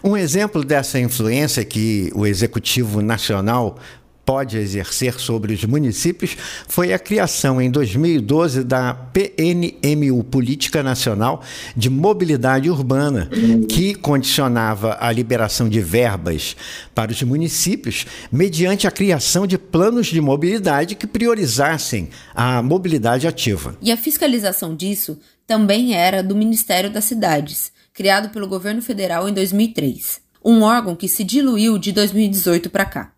Um 0.02 0.16
exemplo 0.16 0.64
dessa 0.64 0.98
influência 0.98 1.64
que 1.64 2.10
o 2.14 2.26
Executivo 2.26 3.02
Nacional 3.02 3.78
pode 4.26 4.58
exercer 4.58 5.20
sobre 5.20 5.54
os 5.54 5.64
municípios 5.64 6.36
foi 6.66 6.92
a 6.92 6.98
criação 6.98 7.62
em 7.62 7.70
2012 7.70 8.64
da 8.64 8.92
PNMU 8.92 10.24
Política 10.24 10.82
Nacional 10.82 11.42
de 11.76 11.88
Mobilidade 11.88 12.68
Urbana, 12.68 13.30
que 13.68 13.94
condicionava 13.94 14.98
a 15.00 15.12
liberação 15.12 15.68
de 15.68 15.80
verbas 15.80 16.56
para 16.92 17.12
os 17.12 17.22
municípios 17.22 18.04
mediante 18.30 18.88
a 18.88 18.90
criação 18.90 19.46
de 19.46 19.56
planos 19.56 20.08
de 20.08 20.20
mobilidade 20.20 20.96
que 20.96 21.06
priorizassem 21.06 22.08
a 22.34 22.60
mobilidade 22.60 23.28
ativa. 23.28 23.76
E 23.80 23.92
a 23.92 23.96
fiscalização 23.96 24.74
disso 24.74 25.18
também 25.46 25.94
era 25.94 26.20
do 26.22 26.34
Ministério 26.34 26.90
das 26.90 27.04
Cidades, 27.04 27.70
criado 27.94 28.30
pelo 28.30 28.48
governo 28.48 28.82
federal 28.82 29.28
em 29.28 29.32
2003, 29.32 30.20
um 30.44 30.62
órgão 30.62 30.96
que 30.96 31.06
se 31.06 31.22
diluiu 31.22 31.78
de 31.78 31.92
2018 31.92 32.68
para 32.68 32.84
cá. 32.84 33.15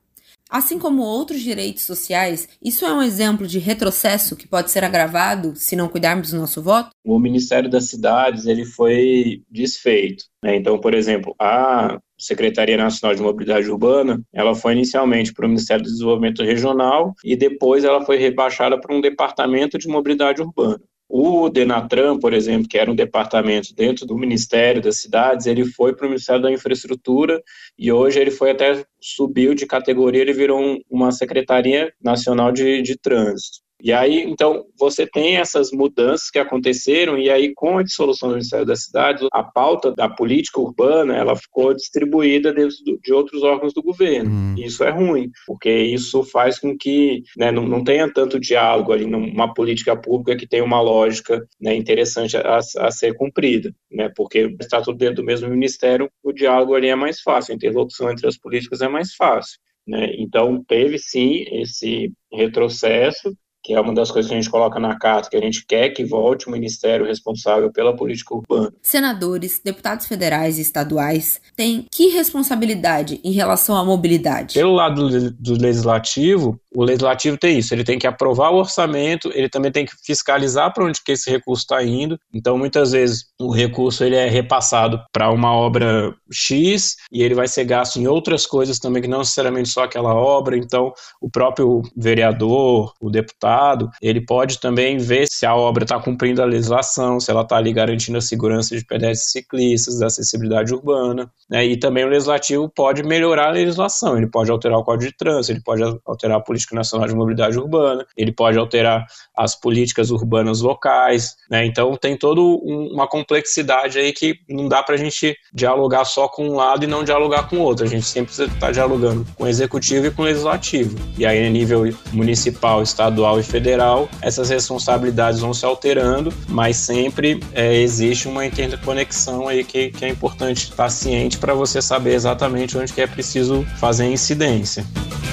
Assim 0.48 0.78
como 0.78 1.02
outros 1.02 1.40
direitos 1.40 1.82
sociais, 1.82 2.48
isso 2.62 2.86
é 2.86 2.92
um 2.92 3.02
exemplo 3.02 3.46
de 3.46 3.58
retrocesso 3.58 4.36
que 4.36 4.48
pode 4.48 4.70
ser 4.70 4.82
agravado 4.82 5.54
se 5.56 5.76
não 5.76 5.88
cuidarmos 5.88 6.30
do 6.30 6.38
nosso 6.38 6.62
voto? 6.62 6.90
O 7.04 7.18
Ministério 7.18 7.68
das 7.68 7.90
Cidades 7.90 8.46
ele 8.46 8.64
foi 8.64 9.42
desfeito. 9.50 10.24
Né? 10.42 10.56
Então, 10.56 10.80
por 10.80 10.94
exemplo, 10.94 11.34
a 11.38 11.98
Secretaria 12.18 12.76
Nacional 12.76 13.14
de 13.14 13.22
Mobilidade 13.22 13.70
Urbana, 13.70 14.20
ela 14.32 14.54
foi 14.54 14.72
inicialmente 14.72 15.32
para 15.32 15.46
o 15.46 15.48
Ministério 15.48 15.84
do 15.84 15.90
Desenvolvimento 15.90 16.42
Regional 16.42 17.14
e 17.24 17.36
depois 17.36 17.84
ela 17.84 18.04
foi 18.04 18.16
rebaixada 18.16 18.80
para 18.80 18.94
um 18.94 19.00
Departamento 19.00 19.78
de 19.78 19.86
Mobilidade 19.86 20.42
Urbana. 20.42 20.80
O 21.08 21.48
Denatran, 21.48 22.18
por 22.18 22.34
exemplo, 22.34 22.68
que 22.68 22.76
era 22.76 22.90
um 22.90 22.94
departamento 22.94 23.74
dentro 23.74 24.04
do 24.04 24.16
Ministério 24.16 24.82
das 24.82 25.00
Cidades, 25.00 25.46
ele 25.46 25.64
foi 25.64 25.94
para 25.96 26.06
o 26.06 26.10
Ministério 26.10 26.42
da 26.42 26.52
Infraestrutura 26.52 27.42
e 27.78 27.90
hoje 27.90 28.20
ele 28.20 28.30
foi 28.30 28.50
até 28.50 28.84
subiu 29.00 29.54
de 29.54 29.66
categoria, 29.66 30.20
ele 30.20 30.34
virou 30.34 30.60
um, 30.60 30.78
uma 30.90 31.10
Secretaria 31.10 31.92
Nacional 32.02 32.52
de, 32.52 32.82
de 32.82 32.96
Trânsito. 32.98 33.67
E 33.80 33.92
aí, 33.92 34.22
então, 34.22 34.64
você 34.78 35.06
tem 35.06 35.36
essas 35.36 35.70
mudanças 35.70 36.30
que 36.30 36.38
aconteceram, 36.38 37.16
e 37.16 37.30
aí, 37.30 37.52
com 37.54 37.78
a 37.78 37.82
dissolução 37.82 38.28
do 38.28 38.34
Ministério 38.34 38.66
da 38.66 38.74
Cidade, 38.74 39.26
a 39.32 39.42
pauta 39.42 39.92
da 39.92 40.08
política 40.08 40.60
urbana, 40.60 41.16
ela 41.16 41.36
ficou 41.36 41.72
distribuída 41.72 42.52
dentro 42.52 42.76
de 43.00 43.12
outros 43.12 43.42
órgãos 43.42 43.72
do 43.72 43.82
governo. 43.82 44.30
Hum. 44.30 44.54
Isso 44.58 44.82
é 44.82 44.90
ruim, 44.90 45.30
porque 45.46 45.70
isso 45.70 46.24
faz 46.24 46.58
com 46.58 46.76
que 46.76 47.22
né, 47.36 47.52
não, 47.52 47.66
não 47.66 47.84
tenha 47.84 48.12
tanto 48.12 48.40
diálogo 48.40 48.92
ali 48.92 49.06
numa 49.06 49.54
política 49.54 49.96
pública 49.96 50.36
que 50.36 50.46
tem 50.46 50.60
uma 50.60 50.80
lógica 50.80 51.46
né, 51.60 51.74
interessante 51.74 52.36
a, 52.36 52.58
a, 52.58 52.90
ser 52.90 53.14
cumprida, 53.14 53.72
né, 53.90 54.10
porque 54.16 54.54
está 54.60 54.80
tudo 54.80 54.98
dentro 54.98 55.16
do 55.16 55.24
mesmo 55.24 55.48
ministério, 55.48 56.10
o 56.22 56.32
diálogo 56.32 56.74
ali 56.74 56.88
é 56.88 56.96
mais 56.96 57.20
fácil, 57.20 57.52
a 57.52 57.56
interlocução 57.56 58.10
entre 58.10 58.26
as 58.26 58.36
políticas 58.36 58.80
é 58.82 58.88
mais 58.88 59.14
fácil. 59.14 59.58
Né? 59.86 60.12
Então, 60.18 60.62
teve 60.64 60.98
sim 60.98 61.44
esse 61.50 62.12
retrocesso, 62.32 63.32
que 63.68 63.74
é 63.74 63.80
uma 63.82 63.92
das 63.92 64.10
coisas 64.10 64.30
que 64.30 64.34
a 64.34 64.40
gente 64.40 64.50
coloca 64.50 64.80
na 64.80 64.98
carta, 64.98 65.28
que 65.28 65.36
a 65.36 65.40
gente 65.42 65.66
quer 65.66 65.90
que 65.90 66.02
volte 66.02 66.48
o 66.48 66.50
ministério 66.50 67.04
responsável 67.04 67.70
pela 67.70 67.94
política 67.94 68.34
urbana. 68.34 68.72
Senadores, 68.80 69.60
deputados 69.62 70.06
federais 70.06 70.56
e 70.56 70.62
estaduais 70.62 71.38
têm 71.54 71.84
que 71.92 72.08
responsabilidade 72.08 73.20
em 73.22 73.30
relação 73.30 73.76
à 73.76 73.84
mobilidade? 73.84 74.54
Pelo 74.54 74.72
lado 74.72 75.30
do 75.32 75.60
legislativo, 75.60 76.58
o 76.74 76.82
legislativo 76.82 77.36
tem 77.36 77.58
isso, 77.58 77.74
ele 77.74 77.84
tem 77.84 77.98
que 77.98 78.06
aprovar 78.06 78.52
o 78.52 78.56
orçamento, 78.56 79.30
ele 79.34 79.50
também 79.50 79.70
tem 79.70 79.84
que 79.84 79.92
fiscalizar 80.02 80.72
para 80.72 80.86
onde 80.86 81.04
que 81.04 81.12
esse 81.12 81.28
recurso 81.30 81.64
está 81.64 81.84
indo. 81.84 82.18
Então, 82.32 82.56
muitas 82.56 82.92
vezes 82.92 83.26
o 83.40 83.52
recurso 83.52 84.02
ele 84.02 84.16
é 84.16 84.28
repassado 84.28 85.00
para 85.12 85.30
uma 85.30 85.54
obra 85.54 86.14
X 86.30 86.96
e 87.12 87.22
ele 87.22 87.34
vai 87.34 87.46
ser 87.46 87.64
gasto 87.64 87.96
em 87.96 88.06
outras 88.06 88.44
coisas 88.44 88.78
também 88.78 89.00
que 89.00 89.08
não 89.08 89.18
necessariamente 89.18 89.68
só 89.68 89.84
aquela 89.84 90.12
obra. 90.14 90.56
Então, 90.56 90.92
o 91.20 91.30
próprio 91.30 91.82
vereador, 91.96 92.92
o 93.00 93.08
deputado, 93.08 93.90
ele 94.02 94.20
pode 94.20 94.58
também 94.58 94.98
ver 94.98 95.26
se 95.28 95.46
a 95.46 95.54
obra 95.54 95.84
está 95.84 96.00
cumprindo 96.00 96.42
a 96.42 96.46
legislação, 96.46 97.20
se 97.20 97.30
ela 97.30 97.42
está 97.42 97.56
ali 97.56 97.72
garantindo 97.72 98.18
a 98.18 98.20
segurança 98.20 98.76
de 98.76 98.84
pedestres 98.84 99.30
ciclistas, 99.30 99.98
da 100.00 100.06
acessibilidade 100.06 100.74
urbana. 100.74 101.30
Né? 101.48 101.64
E 101.64 101.76
também 101.78 102.04
o 102.04 102.08
legislativo 102.08 102.68
pode 102.68 103.02
melhorar 103.04 103.48
a 103.48 103.52
legislação, 103.52 104.16
ele 104.16 104.26
pode 104.26 104.50
alterar 104.50 104.78
o 104.78 104.84
Código 104.84 105.10
de 105.10 105.16
Trânsito, 105.16 105.52
ele 105.52 105.62
pode 105.62 105.82
alterar 106.04 106.38
a 106.38 106.42
Política 106.42 106.74
Nacional 106.74 107.06
de 107.06 107.14
Mobilidade 107.14 107.58
Urbana, 107.58 108.04
ele 108.16 108.32
pode 108.32 108.58
alterar 108.58 109.06
as 109.36 109.54
políticas 109.54 110.10
urbanas 110.10 110.60
locais. 110.60 111.36
Né? 111.48 111.64
Então, 111.66 111.96
tem 111.96 112.16
toda 112.16 112.40
um, 112.40 112.90
uma 112.92 113.06
complexidade 113.28 113.98
aí 113.98 114.10
que 114.10 114.40
não 114.48 114.66
dá 114.66 114.82
para 114.82 114.94
a 114.94 114.98
gente 114.98 115.36
dialogar 115.52 116.06
só 116.06 116.26
com 116.26 116.48
um 116.48 116.54
lado 116.54 116.84
e 116.84 116.86
não 116.86 117.04
dialogar 117.04 117.48
com 117.48 117.56
o 117.56 117.60
outro. 117.60 117.84
A 117.84 117.88
gente 117.88 118.06
sempre 118.06 118.32
está 118.32 118.72
dialogando 118.72 119.26
com 119.36 119.44
o 119.44 119.46
executivo 119.46 120.06
e 120.06 120.10
com 120.10 120.22
o 120.22 120.24
legislativo. 120.24 120.98
E 121.18 121.26
aí, 121.26 121.46
a 121.46 121.50
nível 121.50 121.84
municipal, 122.10 122.82
estadual 122.82 123.38
e 123.38 123.42
federal, 123.42 124.08
essas 124.22 124.48
responsabilidades 124.48 125.40
vão 125.40 125.52
se 125.52 125.66
alterando, 125.66 126.32
mas 126.48 126.76
sempre 126.76 127.40
é, 127.52 127.76
existe 127.76 128.26
uma 128.26 128.46
interconexão 128.46 129.46
aí 129.46 129.62
que, 129.62 129.90
que 129.90 130.04
é 130.06 130.08
importante 130.08 130.70
estar 130.70 130.88
ciente 130.88 131.36
para 131.36 131.52
você 131.52 131.82
saber 131.82 132.14
exatamente 132.14 132.78
onde 132.78 132.92
que 132.92 133.02
é 133.02 133.06
preciso 133.06 133.66
fazer 133.78 134.06
incidência. 134.06 134.84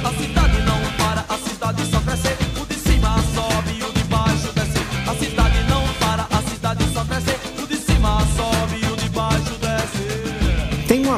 A 0.04 0.45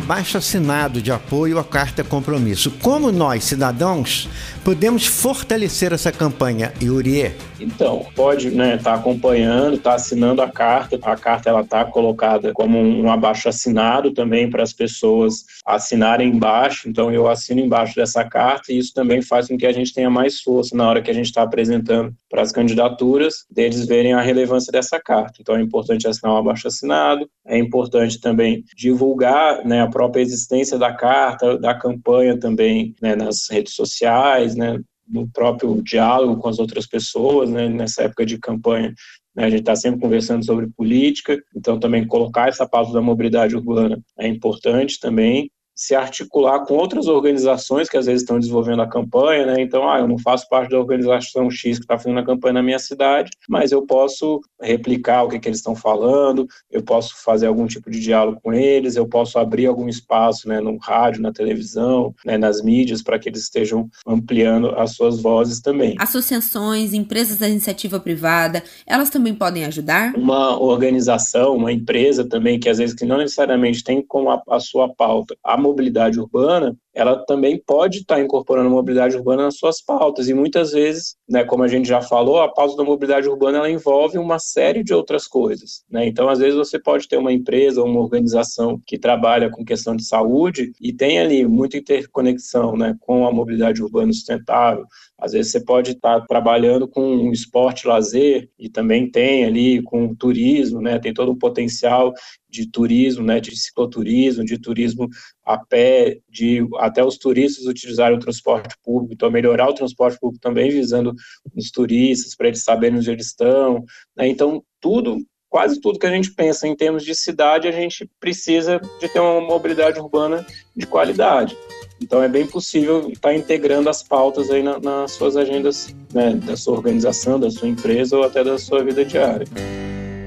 abaixo 0.08 0.38
assinado 0.38 1.02
de 1.02 1.12
apoio 1.12 1.60
à 1.60 1.66
Carta 1.66 2.02
Compromisso. 2.02 2.72
Como 2.82 3.12
nós, 3.12 3.44
cidadãos, 3.44 4.30
podemos 4.68 5.06
fortalecer 5.08 5.94
essa 5.94 6.12
campanha, 6.12 6.74
Yurie? 6.82 7.32
Então, 7.58 8.06
pode 8.14 8.50
estar 8.50 8.58
né, 8.58 8.78
tá 8.78 8.96
acompanhando, 8.96 9.76
estar 9.76 9.92
tá 9.92 9.96
assinando 9.96 10.42
a 10.42 10.52
carta. 10.52 11.00
A 11.02 11.16
carta 11.16 11.50
ela 11.50 11.62
está 11.62 11.86
colocada 11.86 12.52
como 12.52 12.78
um 12.78 13.10
abaixo 13.10 13.48
assinado 13.48 14.12
também 14.12 14.50
para 14.50 14.64
as 14.64 14.74
pessoas 14.74 15.46
assinarem 15.66 16.28
embaixo. 16.30 16.90
Então, 16.90 17.10
eu 17.10 17.30
assino 17.30 17.62
embaixo 17.62 17.96
dessa 17.96 18.26
carta 18.26 18.74
e 18.74 18.78
isso 18.78 18.94
também 18.94 19.22
faz 19.22 19.48
com 19.48 19.58
que 19.58 19.66
a 19.66 19.72
gente 19.72 19.94
tenha 19.94 20.10
mais 20.10 20.42
força 20.42 20.76
na 20.76 20.86
hora 20.86 21.02
que 21.02 21.10
a 21.10 21.14
gente 21.14 21.28
está 21.28 21.44
apresentando 21.44 22.14
para 22.30 22.42
as 22.42 22.52
candidaturas, 22.52 23.46
deles 23.50 23.88
verem 23.88 24.12
a 24.12 24.22
relevância 24.22 24.70
dessa 24.70 25.00
carta. 25.00 25.38
Então, 25.40 25.56
é 25.56 25.62
importante 25.62 26.10
assinar 26.10 26.34
um 26.34 26.38
abaixo 26.38 26.68
assinado. 26.68 27.26
É 27.46 27.58
importante 27.58 28.20
também 28.20 28.66
divulgar 28.76 29.66
né, 29.66 29.82
a 29.82 29.88
própria 29.88 30.22
existência 30.22 30.78
da 30.78 30.92
carta, 30.92 31.58
da 31.58 31.74
campanha 31.74 32.38
também 32.38 32.94
né, 33.02 33.16
nas 33.16 33.50
redes 33.50 33.74
sociais, 33.74 34.57
né, 34.58 34.80
no 35.08 35.30
próprio 35.30 35.82
diálogo 35.82 36.42
com 36.42 36.50
as 36.50 36.60
outras 36.60 36.86
pessoas, 36.86 37.50
né, 37.50 37.70
nessa 37.70 38.04
época 38.04 38.26
de 38.26 38.38
campanha, 38.38 38.94
né, 39.36 39.46
a 39.46 39.50
gente 39.50 39.62
está 39.62 39.76
sempre 39.76 40.02
conversando 40.02 40.46
sobre 40.46 40.68
política, 40.76 41.38
então 41.56 41.80
também 41.80 42.06
colocar 42.06 42.50
essa 42.50 42.68
pauta 42.68 42.92
da 42.92 43.02
mobilidade 43.02 43.56
urbana 43.56 44.02
é 44.20 44.28
importante 44.28 45.00
também, 45.00 45.50
se 45.78 45.94
articular 45.94 46.66
com 46.66 46.74
outras 46.74 47.06
organizações 47.06 47.88
que 47.88 47.96
às 47.96 48.08
vezes 48.08 48.24
estão 48.24 48.40
desenvolvendo 48.40 48.82
a 48.82 48.90
campanha, 48.90 49.46
né? 49.46 49.62
Então, 49.62 49.88
ah, 49.88 50.00
eu 50.00 50.08
não 50.08 50.18
faço 50.18 50.50
parte 50.50 50.72
da 50.72 50.80
organização 50.80 51.52
X 51.52 51.78
que 51.78 51.84
está 51.84 52.00
fazendo 52.00 52.20
a 52.20 52.26
campanha 52.26 52.54
na 52.54 52.64
minha 52.64 52.80
cidade, 52.80 53.30
mas 53.48 53.72
eu 53.72 53.86
posso 53.86 54.42
replicar 54.60 55.24
o 55.24 55.30
que, 55.30 55.38
que 55.38 55.48
eles 55.48 55.60
estão 55.60 55.76
falando, 55.76 56.48
eu 56.72 56.82
posso 56.82 57.24
fazer 57.24 57.46
algum 57.46 57.68
tipo 57.68 57.92
de 57.92 58.00
diálogo 58.00 58.40
com 58.42 58.52
eles, 58.52 58.96
eu 58.96 59.08
posso 59.08 59.38
abrir 59.38 59.68
algum 59.68 59.88
espaço, 59.88 60.50
né, 60.50 60.60
no 60.60 60.78
rádio, 60.78 61.22
na 61.22 61.32
televisão, 61.32 62.14
né, 62.26 62.40
nas 62.40 62.64
mídias, 62.64 63.04
para 63.04 63.20
que 63.20 63.30
eles 63.30 63.42
estejam 63.42 63.88
ampliando 64.08 64.70
as 64.72 64.96
suas 64.96 65.22
vozes 65.22 65.62
também. 65.62 65.96
Associações, 66.00 66.92
empresas 66.92 67.38
da 67.38 67.48
iniciativa 67.48 68.00
privada, 68.00 68.64
elas 68.88 69.12
também 69.12 69.36
podem 69.36 69.64
ajudar? 69.66 70.16
Uma 70.16 70.60
organização, 70.60 71.56
uma 71.56 71.72
empresa 71.72 72.28
também, 72.28 72.60
que 72.60 72.68
às 72.68 72.80
vezes 72.80 72.96
que 72.96 73.06
não 73.06 73.18
necessariamente 73.18 73.84
tem 73.84 74.02
como 74.02 74.32
a, 74.32 74.42
a 74.50 74.60
sua 74.60 74.90
pauta 74.90 75.36
a 75.44 75.56
mobilidade 75.68 76.20
urbana, 76.20 76.76
ela 76.98 77.24
também 77.26 77.62
pode 77.64 78.00
estar 78.00 78.20
incorporando 78.20 78.70
a 78.70 78.72
mobilidade 78.72 79.16
urbana 79.16 79.44
nas 79.44 79.58
suas 79.60 79.80
pautas. 79.80 80.28
E 80.28 80.34
muitas 80.34 80.72
vezes, 80.72 81.16
né, 81.30 81.44
como 81.44 81.62
a 81.62 81.68
gente 81.68 81.88
já 81.88 82.02
falou, 82.02 82.42
a 82.42 82.52
pauta 82.52 82.76
da 82.76 82.84
mobilidade 82.84 83.30
urbana 83.30 83.60
ela 83.60 83.70
envolve 83.70 84.18
uma 84.18 84.40
série 84.40 84.84
de 84.84 84.96
outras 84.96 85.28
coisas. 85.28 85.84
Né? 85.92 86.08
Então, 86.08 86.28
às 86.28 86.40
vezes, 86.40 86.56
você 86.56 86.80
pode 86.80 87.08
ter 87.08 87.18
uma 87.18 87.32
empresa 87.32 87.82
ou 87.82 87.88
uma 87.88 88.02
organização 88.02 88.82
que 88.84 88.98
trabalha 88.98 89.52
com 89.52 89.64
questão 89.64 89.96
de 89.96 90.06
saúde 90.06 90.72
e 90.82 90.92
tem 90.92 91.20
ali 91.20 91.46
muita 91.48 91.78
interconexão 91.78 92.76
né, 92.76 92.96
com 93.00 93.28
a 93.28 93.32
mobilidade 93.32 93.84
urbana 93.84 94.12
sustentável. 94.12 94.88
Às 95.20 95.32
vezes 95.32 95.52
você 95.52 95.60
pode 95.60 95.92
estar 95.92 96.22
trabalhando 96.28 96.88
com 96.88 97.32
esporte 97.32 97.88
lazer 97.88 98.50
e 98.58 98.70
também 98.70 99.10
tem 99.10 99.46
ali 99.46 99.82
com 99.82 100.14
turismo, 100.14 100.80
né? 100.80 101.00
Tem 101.00 101.12
todo 101.12 101.32
um 101.32 101.38
potencial 101.38 102.14
de 102.48 102.70
turismo, 102.70 103.24
né? 103.24 103.40
De 103.40 103.56
cicloturismo, 103.58 104.46
de 104.46 104.60
turismo 104.60 105.10
a 105.44 105.58
pé, 105.58 106.20
de 106.30 106.64
até 106.88 107.04
os 107.04 107.18
turistas 107.18 107.66
utilizarem 107.66 108.18
o 108.18 108.20
transporte 108.20 108.76
público, 108.84 109.14
então 109.14 109.30
melhorar 109.32 109.70
o 109.70 109.74
transporte 109.74 110.20
público 110.20 110.42
também 110.42 110.70
visando 110.70 111.14
os 111.56 111.72
turistas, 111.72 112.36
para 112.36 112.48
eles 112.48 112.64
saberem 112.64 112.98
onde 112.98 113.12
eles 113.12 113.28
estão, 113.28 113.84
né? 114.16 114.28
então 114.28 114.64
tudo, 114.82 115.18
quase 115.50 115.80
tudo 115.80 116.00
que 116.00 116.06
a 116.06 116.12
gente 116.12 116.34
pensa 116.34 116.68
em 116.68 116.76
termos 116.76 117.04
de 117.04 117.16
cidade, 117.16 117.68
a 117.68 117.72
gente 117.72 118.10
precisa 118.20 118.80
de 119.00 119.10
ter 119.10 119.20
uma 119.20 119.42
mobilidade 119.42 120.00
urbana 120.00 120.46
de 120.76 120.86
qualidade. 120.86 121.58
Então 122.02 122.22
é 122.22 122.28
bem 122.28 122.46
possível 122.46 123.10
estar 123.10 123.34
integrando 123.34 123.90
as 123.90 124.04
pautas 124.04 124.52
aí 124.52 124.62
na, 124.62 124.80
nas 124.80 125.14
suas 125.14 125.36
agendas, 125.36 125.96
né, 126.14 126.34
da 126.36 126.56
sua 126.56 126.76
organização, 126.76 127.40
da 127.40 127.50
sua 127.50 127.68
empresa 127.68 128.18
ou 128.18 128.24
até 128.24 128.44
da 128.44 128.58
sua 128.58 128.84
vida 128.84 129.04
diária. 129.04 129.48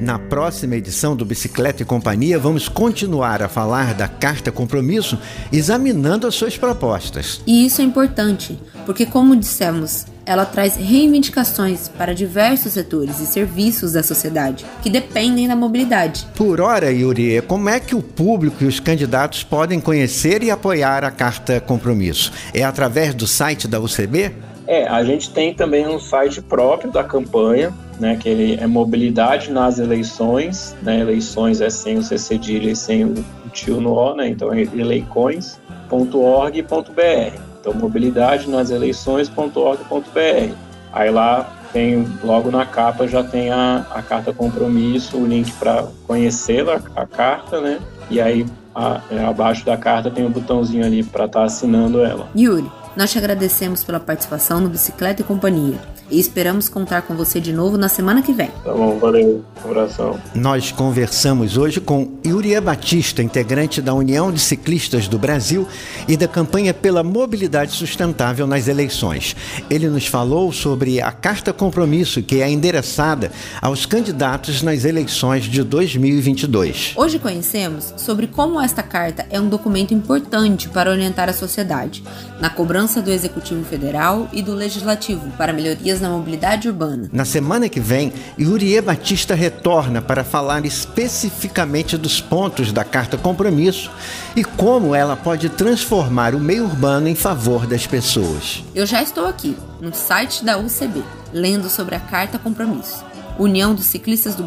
Na 0.00 0.18
próxima 0.18 0.76
edição 0.76 1.14
do 1.14 1.26
Bicicleta 1.26 1.82
e 1.82 1.84
Companhia, 1.84 2.38
vamos 2.38 2.70
continuar 2.70 3.42
a 3.42 3.50
falar 3.50 3.92
da 3.92 4.08
Carta 4.08 4.50
Compromisso, 4.50 5.18
examinando 5.52 6.26
as 6.26 6.34
suas 6.34 6.56
propostas. 6.56 7.42
E 7.46 7.66
isso 7.66 7.82
é 7.82 7.84
importante, 7.84 8.58
porque, 8.86 9.04
como 9.04 9.36
dissemos, 9.36 10.06
ela 10.24 10.46
traz 10.46 10.76
reivindicações 10.76 11.88
para 11.88 12.14
diversos 12.14 12.72
setores 12.72 13.20
e 13.20 13.26
serviços 13.26 13.92
da 13.92 14.02
sociedade 14.02 14.64
que 14.82 14.88
dependem 14.88 15.46
da 15.46 15.54
mobilidade. 15.54 16.26
Por 16.34 16.62
hora, 16.62 16.90
Yuri, 16.90 17.42
como 17.42 17.68
é 17.68 17.78
que 17.78 17.94
o 17.94 18.02
público 18.02 18.64
e 18.64 18.66
os 18.66 18.80
candidatos 18.80 19.42
podem 19.42 19.80
conhecer 19.80 20.42
e 20.42 20.50
apoiar 20.50 21.04
a 21.04 21.10
Carta 21.10 21.60
Compromisso? 21.60 22.32
É 22.54 22.64
através 22.64 23.14
do 23.14 23.26
site 23.26 23.68
da 23.68 23.78
UCB? 23.78 24.32
É, 24.70 24.86
a 24.86 25.02
gente 25.02 25.30
tem 25.30 25.52
também 25.52 25.88
um 25.88 25.98
site 25.98 26.40
próprio 26.40 26.92
da 26.92 27.02
campanha, 27.02 27.74
né, 27.98 28.14
que 28.14 28.28
ele 28.28 28.54
é 28.54 28.68
mobilidade 28.68 29.50
nas 29.50 29.80
eleições, 29.80 30.76
né, 30.80 31.00
eleições 31.00 31.60
é 31.60 31.68
sem 31.68 31.98
o 31.98 32.04
C 32.04 32.16
cedilha 32.16 32.70
e 32.70 32.76
sem 32.76 33.04
o 33.04 33.14
tio 33.52 33.80
no 33.80 33.92
O, 33.92 34.14
né, 34.14 34.28
então 34.28 34.52
é 34.52 34.60
eleicões.org.br. 34.60 37.40
Então, 37.60 37.74
mobilidade 37.74 38.48
nas 38.48 38.70
eleições.org.br. 38.70 40.54
Aí 40.92 41.10
lá 41.10 41.52
tem, 41.72 42.06
logo 42.22 42.52
na 42.52 42.64
capa 42.64 43.08
já 43.08 43.24
tem 43.24 43.50
a, 43.50 43.84
a 43.90 44.02
carta 44.02 44.32
compromisso, 44.32 45.16
o 45.16 45.26
link 45.26 45.50
para 45.54 45.88
conhecê-la, 46.06 46.80
a 46.94 47.04
carta, 47.04 47.60
né, 47.60 47.80
e 48.08 48.20
aí 48.20 48.46
a, 48.72 49.00
é, 49.10 49.24
abaixo 49.24 49.66
da 49.66 49.76
carta 49.76 50.12
tem 50.12 50.24
um 50.24 50.30
botãozinho 50.30 50.86
ali 50.86 51.02
para 51.02 51.24
estar 51.24 51.40
tá 51.40 51.44
assinando 51.44 52.04
ela. 52.04 52.28
Yuri, 52.36 52.70
nós 52.96 53.10
te 53.10 53.18
agradecemos 53.18 53.84
pela 53.84 54.00
participação 54.00 54.60
no 54.60 54.68
Bicicleta 54.68 55.22
e 55.22 55.24
Companhia 55.24 55.78
e 56.10 56.18
esperamos 56.18 56.68
contar 56.68 57.02
com 57.02 57.14
você 57.14 57.40
de 57.40 57.52
novo 57.52 57.78
na 57.78 57.88
semana 57.88 58.20
que 58.20 58.32
vem. 58.32 58.50
Tá 58.64 58.72
bom, 58.72 58.98
valeu. 58.98 59.44
Um 59.64 59.70
abração. 59.70 60.18
Nós 60.34 60.72
conversamos 60.72 61.56
hoje 61.56 61.80
com 61.80 62.18
Yuria 62.26 62.60
Batista, 62.60 63.22
integrante 63.22 63.80
da 63.80 63.94
União 63.94 64.32
de 64.32 64.40
Ciclistas 64.40 65.06
do 65.06 65.18
Brasil 65.18 65.66
e 66.08 66.16
da 66.16 66.26
campanha 66.26 66.74
pela 66.74 67.02
mobilidade 67.02 67.72
sustentável 67.72 68.46
nas 68.46 68.66
eleições. 68.66 69.36
Ele 69.68 69.88
nos 69.88 70.06
falou 70.06 70.52
sobre 70.52 71.00
a 71.00 71.12
carta 71.12 71.52
compromisso 71.52 72.22
que 72.22 72.42
é 72.42 72.50
endereçada 72.50 73.30
aos 73.62 73.86
candidatos 73.86 74.62
nas 74.62 74.84
eleições 74.84 75.44
de 75.44 75.62
2022. 75.62 76.94
Hoje 76.96 77.18
conhecemos 77.18 77.94
sobre 77.96 78.26
como 78.26 78.60
esta 78.60 78.82
carta 78.82 79.26
é 79.30 79.40
um 79.40 79.48
documento 79.48 79.94
importante 79.94 80.68
para 80.68 80.90
orientar 80.90 81.28
a 81.28 81.32
sociedade 81.32 82.02
na 82.40 82.50
cobrança 82.50 82.89
do 82.98 83.10
Executivo 83.10 83.64
Federal 83.64 84.28
e 84.32 84.42
do 84.42 84.52
Legislativo 84.52 85.30
para 85.38 85.52
melhorias 85.52 86.00
na 86.00 86.08
mobilidade 86.08 86.68
urbana. 86.68 87.08
Na 87.12 87.24
semana 87.24 87.68
que 87.68 87.78
vem, 87.78 88.12
Yurie 88.38 88.80
Batista 88.80 89.34
retorna 89.34 90.02
para 90.02 90.24
falar 90.24 90.64
especificamente 90.64 91.96
dos 91.96 92.20
pontos 92.20 92.72
da 92.72 92.82
Carta 92.82 93.16
Compromisso 93.16 93.90
e 94.34 94.42
como 94.42 94.94
ela 94.94 95.16
pode 95.16 95.48
transformar 95.50 96.34
o 96.34 96.40
meio 96.40 96.64
urbano 96.64 97.06
em 97.06 97.14
favor 97.14 97.66
das 97.66 97.86
pessoas. 97.86 98.64
Eu 98.74 98.86
já 98.86 99.02
estou 99.02 99.26
aqui, 99.26 99.56
no 99.80 99.94
site 99.94 100.44
da 100.44 100.58
UCB, 100.58 101.04
lendo 101.32 101.68
sobre 101.68 101.94
a 101.94 102.00
Carta 102.00 102.38
Compromisso. 102.38 103.04
União 103.38 103.74
dos 103.74 103.86
Ciclistas 103.86 104.34
do 104.34 104.42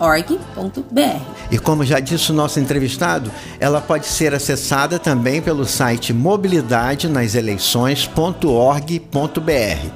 Brasil.org.br. 0.00 1.20
E 1.50 1.58
como 1.58 1.84
já 1.84 2.00
disse 2.00 2.32
o 2.32 2.34
nosso 2.34 2.58
entrevistado, 2.58 3.30
ela 3.58 3.80
pode 3.80 4.06
ser 4.06 4.34
acessada 4.34 4.98
também 4.98 5.42
pelo 5.42 5.66
site 5.66 6.12
mobilidade 6.12 7.08
nas 7.08 7.34
eleições.org.br. 7.34 9.90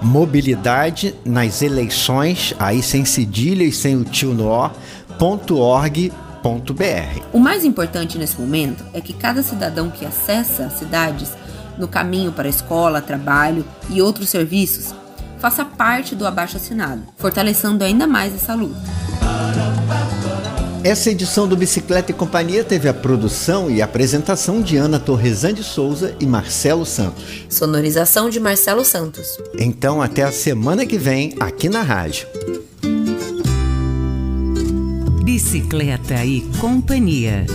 Mobilidade 0.00 1.14
nas 1.24 1.62
eleições, 1.62 2.54
aí 2.58 2.82
sem 2.82 3.04
cedilha 3.04 3.62
e 3.62 3.72
sem 3.72 3.96
o 3.96 4.04
tio 4.04 4.32
no 4.32 4.48
ó, 4.48 4.70
.org.br. 5.20 6.10
O 7.32 7.38
mais 7.38 7.64
importante 7.64 8.18
nesse 8.18 8.40
momento 8.40 8.84
é 8.92 9.00
que 9.00 9.12
cada 9.12 9.42
cidadão 9.42 9.90
que 9.90 10.04
acessa 10.04 10.64
as 10.64 10.72
cidades 10.72 11.30
no 11.78 11.86
caminho 11.86 12.32
para 12.32 12.48
a 12.48 12.50
escola, 12.50 13.00
trabalho 13.00 13.64
e 13.88 14.02
outros 14.02 14.28
serviços 14.28 14.92
faça 15.38 15.64
parte 15.64 16.14
do 16.14 16.26
abaixo 16.26 16.56
assinado, 16.56 17.02
fortalecendo 17.16 17.84
ainda 17.84 18.06
mais 18.06 18.34
essa 18.34 18.54
luta. 18.54 19.11
Essa 20.84 21.10
edição 21.12 21.46
do 21.46 21.56
Bicicleta 21.56 22.10
e 22.10 22.14
Companhia 22.14 22.64
teve 22.64 22.88
a 22.88 22.94
produção 22.94 23.70
e 23.70 23.80
apresentação 23.80 24.60
de 24.60 24.76
Ana 24.76 24.98
Torresan 24.98 25.54
de 25.54 25.62
Souza 25.62 26.16
e 26.18 26.26
Marcelo 26.26 26.84
Santos. 26.84 27.22
Sonorização 27.48 28.28
de 28.28 28.40
Marcelo 28.40 28.84
Santos. 28.84 29.38
Então, 29.56 30.02
até 30.02 30.24
a 30.24 30.32
semana 30.32 30.84
que 30.84 30.98
vem, 30.98 31.36
aqui 31.38 31.68
na 31.68 31.82
rádio. 31.82 32.26
Bicicleta 35.22 36.24
e 36.24 36.40
Companhia. 36.60 37.46